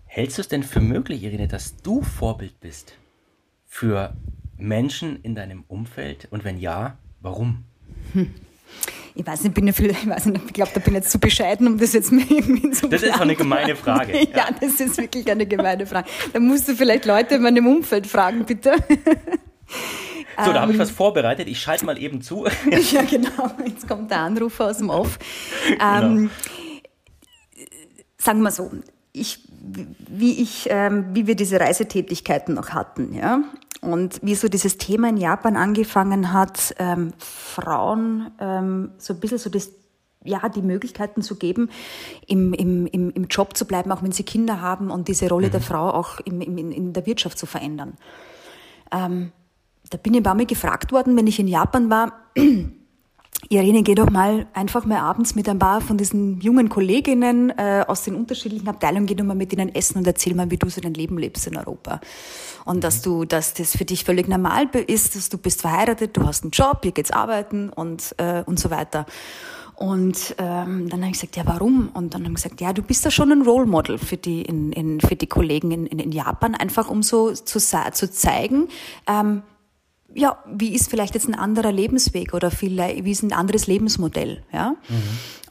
[0.06, 2.98] Hältst du es denn für möglich, Irene, dass du Vorbild bist
[3.66, 4.14] für
[4.58, 7.64] Menschen in deinem Umfeld und wenn ja, warum?
[8.12, 8.34] Hm
[9.14, 11.10] ich weiß nicht, bin ja viel, ich weiß nicht, ich glaube, da bin ich jetzt
[11.10, 14.12] zu bescheiden, um das jetzt mir irgendwie zu Das ist eine gemeine Frage.
[14.32, 14.36] ja.
[14.36, 16.08] ja, das ist wirklich eine gemeine Frage.
[16.32, 18.74] Da musst du vielleicht Leute in meinem Umfeld fragen, bitte.
[20.42, 21.46] So, da habe ich ähm, was vorbereitet.
[21.46, 22.46] Ich schalte mal eben zu.
[22.92, 23.50] ja, genau.
[23.66, 25.18] Jetzt kommt der Anrufer aus dem Off.
[25.68, 26.02] Genau.
[26.02, 26.30] Ähm,
[28.16, 28.70] sagen wir so,
[29.12, 33.42] ich, wie, ich, ähm, wie wir diese Reisetätigkeiten noch hatten, ja,
[33.80, 39.38] und wie so dieses Thema in Japan angefangen hat, ähm, Frauen ähm, so ein bisschen
[39.38, 39.70] so das
[40.24, 41.68] ja, die Möglichkeiten zu geben,
[42.28, 45.48] im, im, im, im Job zu bleiben, auch wenn sie Kinder haben und diese Rolle
[45.48, 45.52] mhm.
[45.52, 47.94] der Frau auch im, im, in der Wirtschaft zu verändern.
[48.92, 49.32] Ähm,
[49.90, 52.12] da bin ich ein paar Mal gefragt worden, wenn ich in Japan war,
[53.48, 57.84] Irene, geh doch mal einfach mal abends mit ein paar von diesen jungen Kolleginnen äh,
[57.86, 60.68] aus den unterschiedlichen Abteilungen, geh doch mal mit ihnen essen und erzähl mal, wie du
[60.68, 62.00] so dein Leben lebst in Europa.
[62.64, 66.24] Und dass du, dass das für dich völlig normal ist, dass du bist verheiratet, du
[66.24, 69.06] hast einen Job, hier geht's arbeiten und, äh, und so weiter.
[69.74, 71.88] Und ähm, dann habe ich gesagt, ja, warum?
[71.92, 74.42] Und dann haben sie gesagt, ja, du bist da schon ein Role Model für die,
[74.42, 78.68] in, in, für die Kollegen in, in, in Japan, einfach um so zu, zu zeigen,
[79.08, 79.42] ähm,
[80.14, 84.42] ja, wie ist vielleicht jetzt ein anderer Lebensweg oder vielleicht, wie ist ein anderes Lebensmodell,
[84.52, 84.76] ja?
[84.88, 85.02] Mhm.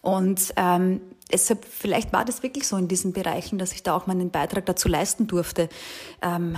[0.02, 1.02] Und ähm,
[1.32, 4.66] deshalb, vielleicht war das wirklich so in diesen Bereichen, dass ich da auch meinen Beitrag
[4.66, 5.70] dazu leisten durfte.
[6.22, 6.56] Ähm,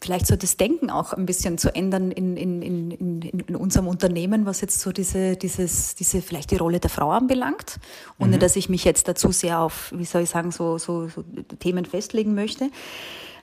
[0.00, 4.46] vielleicht so das Denken auch ein bisschen zu ändern in, in, in, in, unserem Unternehmen,
[4.46, 7.80] was jetzt so diese, dieses, diese vielleicht die Rolle der Frau anbelangt,
[8.18, 8.40] ohne mhm.
[8.40, 11.24] dass ich mich jetzt dazu sehr auf, wie soll ich sagen, so, so, so
[11.58, 12.70] Themen festlegen möchte.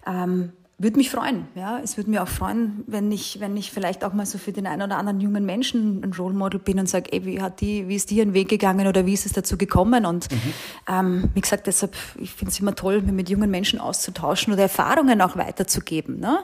[0.07, 0.53] Ähm,
[0.83, 1.47] würde mich freuen.
[1.55, 4.51] Ja, es würde mir auch freuen, wenn ich, wenn ich vielleicht auch mal so für
[4.51, 7.61] den einen oder anderen jungen Menschen ein Role Model bin und sage, ey, wie hat
[7.61, 10.05] die, wie ist die ihren Weg gegangen oder wie ist es dazu gekommen?
[10.05, 10.53] Und mhm.
[10.87, 14.63] ähm, wie gesagt, deshalb, ich finde es immer toll, mich mit jungen Menschen auszutauschen oder
[14.63, 16.19] Erfahrungen auch weiterzugeben.
[16.19, 16.39] Ne?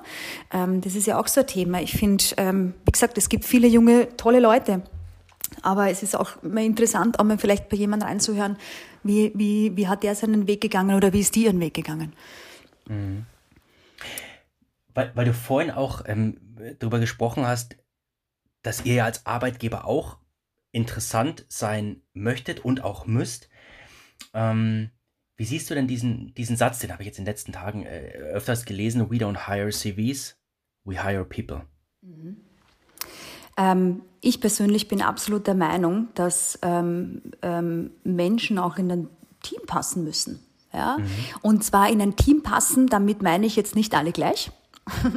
[0.52, 1.82] Ähm, das ist ja auch so ein Thema.
[1.82, 4.82] Ich finde, ähm, wie gesagt, es gibt viele junge, tolle Leute.
[5.62, 8.56] Aber es ist auch immer interessant, auch mal vielleicht bei jemandem reinzuhören,
[9.04, 12.14] wie, wie, wie hat der seinen Weg gegangen oder wie ist die ihren Weg gegangen.
[12.88, 13.26] Mhm
[15.00, 16.38] weil, weil du vorhin auch ähm,
[16.80, 17.78] darüber gesprochen hast,
[18.64, 20.18] dass ihr ja als Arbeitgeber auch
[20.72, 23.50] interessant sein möchtet und auch müsst.
[24.34, 24.90] Ähm,
[25.38, 27.86] wie siehst du denn diesen, diesen Satz, den habe ich jetzt in den letzten Tagen
[27.86, 30.38] äh, öfters gelesen, we don't hire CVs,
[30.84, 31.62] we hire people.
[32.02, 32.38] Mhm.
[33.56, 39.10] Ähm, ich persönlich bin absolut der Meinung, dass ähm, ähm, Menschen auch in ein
[39.42, 40.46] Team passen müssen.
[40.74, 40.98] Ja?
[40.98, 41.08] Mhm.
[41.42, 44.52] Und zwar in ein Team passen, damit meine ich jetzt nicht alle gleich,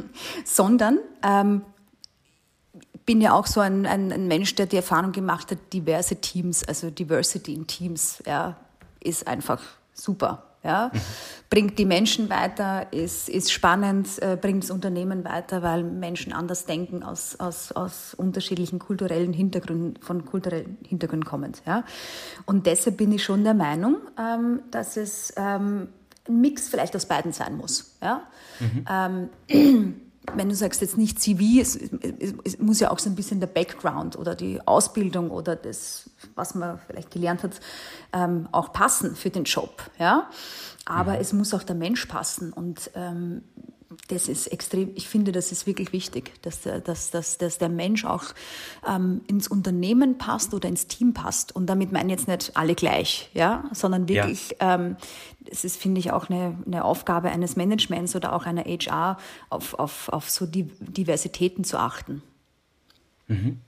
[0.45, 1.61] sondern ähm,
[3.05, 6.63] bin ja auch so ein, ein, ein, Mensch, der die Erfahrung gemacht hat, diverse Teams,
[6.63, 8.57] also Diversity in Teams, ja,
[9.01, 9.61] ist einfach
[9.93, 10.43] super.
[10.63, 10.99] Ja, mhm.
[11.49, 16.65] bringt die Menschen weiter, ist, ist spannend, äh, bringt das Unternehmen weiter, weil Menschen anders
[16.65, 21.61] denken aus, aus, aus unterschiedlichen kulturellen Hintergründen, von kulturellen Hintergründen kommend.
[21.65, 21.83] Ja.
[22.45, 25.89] Und deshalb bin ich schon der Meinung, ähm, dass es ähm,
[26.27, 27.97] ein Mix vielleicht aus beiden sein muss.
[28.01, 28.27] Ja?
[28.59, 29.29] Mhm.
[29.49, 30.01] Ähm,
[30.35, 33.39] wenn du sagst jetzt nicht CV, es, es, es, muss ja auch so ein bisschen
[33.39, 37.59] der Background oder die Ausbildung oder das, was man vielleicht gelernt hat,
[38.13, 39.83] ähm, auch passen für den Job.
[39.99, 40.29] Ja?
[40.85, 41.19] Aber mhm.
[41.21, 42.53] es muss auch der Mensch passen.
[42.53, 43.43] Und ähm,
[44.07, 47.69] das ist extrem, ich finde, das ist wirklich wichtig, dass der, dass, dass, dass der
[47.69, 48.25] Mensch auch
[48.87, 51.55] ähm, ins Unternehmen passt oder ins Team passt.
[51.55, 54.75] Und damit meine ich jetzt nicht alle gleich, ja, sondern wirklich, ja.
[54.75, 54.97] ähm,
[55.41, 59.17] das ist, finde ich, auch eine, eine Aufgabe eines Managements oder auch einer HR,
[59.49, 62.21] auf, auf, auf so die Diversitäten zu achten.
[63.27, 63.59] Mhm.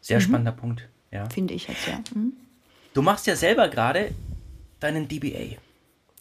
[0.00, 0.22] Sehr mhm.
[0.22, 1.28] spannender Punkt, ja.
[1.28, 2.00] Finde ich jetzt, ja.
[2.14, 2.32] Mhm.
[2.94, 4.12] Du machst ja selber gerade
[4.80, 5.56] deinen DBA.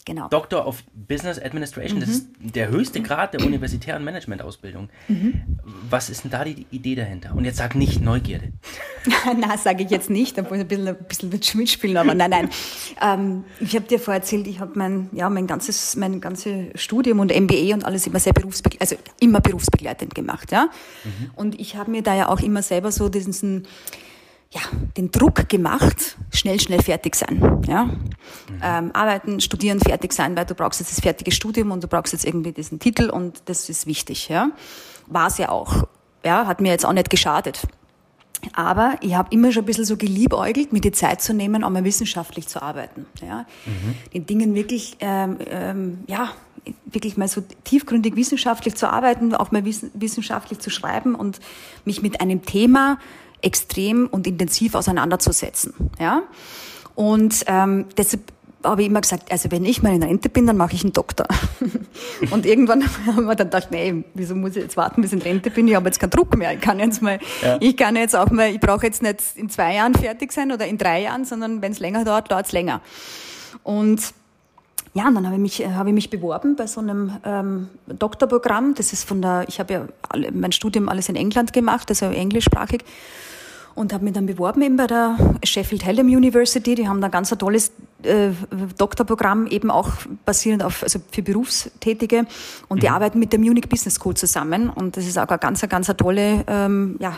[0.05, 0.27] Genau.
[0.29, 2.01] Doctor of Business Administration, mhm.
[2.01, 4.89] das ist der höchste Grad der universitären Managementausbildung.
[5.07, 5.41] Mhm.
[5.89, 7.35] Was ist denn da die Idee dahinter?
[7.35, 8.51] Und jetzt sag nicht Neugierde.
[9.39, 10.97] Na, sage ich jetzt nicht, da muss ich ein bisschen, ein
[11.29, 12.49] bisschen mitspielen, aber nein, nein.
[13.01, 17.19] ähm, ich habe dir vorher erzählt, ich habe mein, ja, mein ganzes, mein ganzes Studium
[17.19, 20.69] und MBA und alles immer sehr berufsbegleitend, also immer berufsbegleitend gemacht, ja.
[21.03, 21.31] Mhm.
[21.35, 23.67] Und ich habe mir da ja auch immer selber so diesen,
[24.51, 24.61] ja,
[24.97, 27.61] den Druck gemacht, schnell, schnell fertig sein.
[27.67, 27.85] Ja?
[27.85, 27.99] Mhm.
[28.63, 32.13] Ähm, arbeiten, studieren, fertig sein, weil du brauchst jetzt das fertige Studium und du brauchst
[32.13, 34.27] jetzt irgendwie diesen Titel und das ist wichtig.
[34.27, 34.51] Ja?
[35.07, 35.87] War es ja auch.
[36.25, 37.61] Ja, hat mir jetzt auch nicht geschadet.
[38.53, 41.69] Aber ich habe immer schon ein bisschen so geliebäugelt, mir die Zeit zu nehmen, auch
[41.69, 43.05] mal wissenschaftlich zu arbeiten.
[43.21, 43.45] Ja?
[43.65, 43.95] Mhm.
[44.13, 46.31] Den Dingen wirklich, ähm, ähm, ja,
[46.85, 51.39] wirklich mal so tiefgründig wissenschaftlich zu arbeiten, auch mal wissenschaftlich zu schreiben und
[51.85, 52.97] mich mit einem Thema
[53.41, 55.73] extrem und intensiv auseinanderzusetzen.
[55.99, 56.23] Ja?
[56.95, 58.21] Und ähm, deshalb
[58.63, 60.91] habe ich immer gesagt, also wenn ich mal in Rente bin, dann mache ich einen
[60.91, 61.27] Doktor.
[62.31, 65.23] und irgendwann haben wir dann gedacht, nee, wieso muss ich jetzt warten, bis ich in
[65.23, 65.67] Rente bin?
[65.67, 66.53] Ich habe jetzt keinen Druck mehr.
[66.53, 67.57] Ich kann jetzt mal, ja.
[67.59, 70.67] ich kann jetzt auch mal, ich brauche jetzt nicht in zwei Jahren fertig sein oder
[70.67, 72.81] in drei Jahren, sondern wenn es länger dauert, dauert es länger.
[73.63, 74.13] Und
[74.93, 78.73] ja, und dann habe ich mich, habe ich mich beworben bei so einem ähm, Doktorprogramm.
[78.73, 82.07] Das ist von der, ich habe ja alle, mein Studium alles in England gemacht, also
[82.07, 82.83] englischsprachig
[83.79, 86.75] und habe mich dann beworben eben bei der Sheffield Hallam University.
[86.75, 87.71] Die haben da ganz ein tolles
[88.03, 88.31] äh,
[88.77, 89.89] Doktorprogramm eben auch
[90.25, 92.25] basierend auf also für Berufstätige
[92.67, 92.93] und die mhm.
[92.93, 95.95] arbeiten mit der Munich Business School zusammen und das ist auch eine ganz ganz eine
[95.95, 97.13] tolle ähm, ja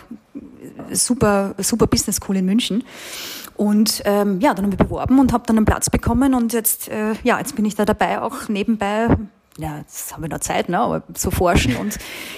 [0.91, 2.83] super super Business School in München.
[3.57, 6.89] Und ähm, ja, dann habe ich beworben und habe dann einen Platz bekommen und jetzt
[6.89, 9.07] äh, ja jetzt bin ich da dabei auch nebenbei
[9.57, 11.97] ja, jetzt haben wir noch Zeit, ne, aber zu forschen und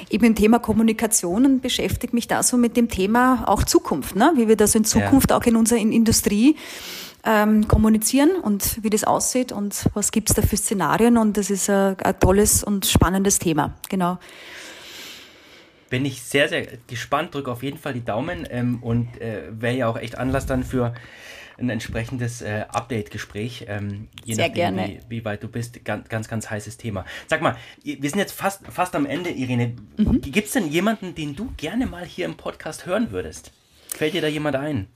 [0.10, 4.34] eben im Thema Kommunikation und beschäftige mich da so mit dem Thema auch Zukunft, ne,
[4.36, 5.38] wie wir das in Zukunft ja.
[5.38, 6.56] auch in unserer Industrie
[7.24, 11.70] ähm, kommunizieren und wie das aussieht und was gibt's da für Szenarien und das ist
[11.70, 14.18] ein, ein tolles und spannendes Thema, genau.
[15.90, 19.76] Bin ich sehr, sehr gespannt, drücke auf jeden Fall die Daumen ähm, und äh, wäre
[19.76, 20.96] ja auch echt Anlass dann für
[21.64, 23.66] ein entsprechendes äh, Update-Gespräch.
[23.68, 25.00] Ähm, je Sehr nachdem, gerne.
[25.08, 25.84] Wie, wie, weit du bist.
[25.86, 27.06] Ganz, ganz, ganz heißes Thema.
[27.28, 29.76] Sag mal, wir sind jetzt fast, fast am Ende, Irene.
[29.98, 30.22] Mhm.
[30.22, 33.52] Gibt es denn jemanden, den du gerne mal hier im Podcast hören würdest?
[33.88, 34.88] Fällt dir da jemand ein?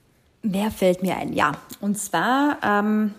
[0.42, 1.32] Wer fällt mir ein?
[1.32, 1.52] Ja.
[1.80, 3.14] Und zwar ähm,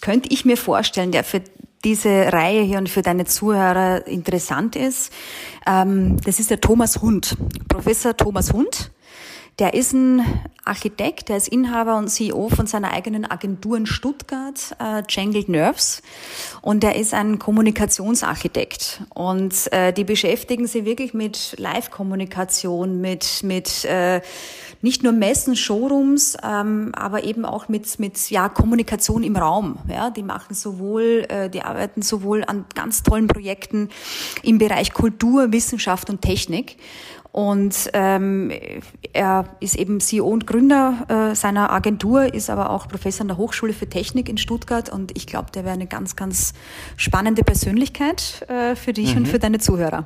[0.00, 1.42] könnte ich mir vorstellen, der für
[1.84, 5.12] diese Reihe hier und für deine Zuhörer interessant ist.
[5.66, 7.36] Ähm, das ist der Thomas Hund,
[7.68, 8.90] Professor Thomas Hund.
[9.58, 10.22] Der ist ein
[10.66, 16.02] Architekt, der ist Inhaber und CEO von seiner eigenen Agentur in Stuttgart, äh, Jangled Nerves.
[16.60, 19.00] Und der ist ein Kommunikationsarchitekt.
[19.14, 24.20] Und äh, die beschäftigen sich wirklich mit Live-Kommunikation, mit, mit äh,
[24.82, 29.78] nicht nur Messen, Showrooms, ähm, aber eben auch mit, mit ja, Kommunikation im Raum.
[29.88, 33.88] Ja, die machen sowohl, äh, die arbeiten sowohl an ganz tollen Projekten
[34.42, 36.76] im Bereich Kultur, Wissenschaft und Technik.
[37.36, 38.50] Und ähm,
[39.12, 43.36] er ist eben CEO und Gründer äh, seiner Agentur, ist aber auch Professor an der
[43.36, 44.88] Hochschule für Technik in Stuttgart.
[44.88, 46.54] Und ich glaube, der wäre eine ganz, ganz
[46.96, 49.18] spannende Persönlichkeit äh, für dich mhm.
[49.18, 50.04] und für deine Zuhörer.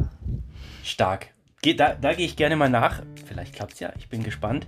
[0.83, 1.29] Stark.
[1.63, 3.05] Ge da, da gehe ich gerne mal nach.
[3.27, 3.93] Vielleicht klappt es ja.
[3.97, 4.67] Ich bin gespannt.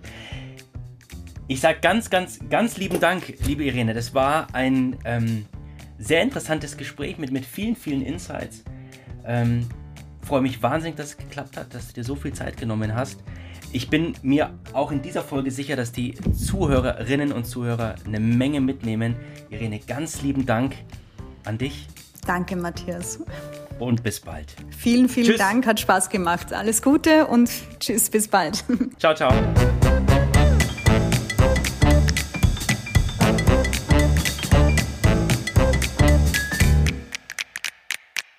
[1.48, 3.92] Ich sage ganz, ganz, ganz lieben Dank, liebe Irene.
[3.92, 5.46] Das war ein ähm,
[5.98, 8.62] sehr interessantes Gespräch mit, mit vielen, vielen Insights.
[9.26, 9.66] Ähm,
[10.22, 13.18] freue mich wahnsinnig, dass es geklappt hat, dass du dir so viel Zeit genommen hast.
[13.72, 18.60] Ich bin mir auch in dieser Folge sicher, dass die Zuhörerinnen und Zuhörer eine Menge
[18.60, 19.16] mitnehmen.
[19.48, 20.74] Irene, ganz lieben Dank
[21.44, 21.88] an dich.
[22.26, 23.20] Danke, Matthias.
[23.78, 24.54] Und bis bald.
[24.76, 25.38] Vielen, vielen tschüss.
[25.38, 26.52] Dank, hat Spaß gemacht.
[26.52, 27.50] Alles Gute und
[27.80, 28.62] tschüss, bis bald.
[28.98, 29.32] Ciao, ciao.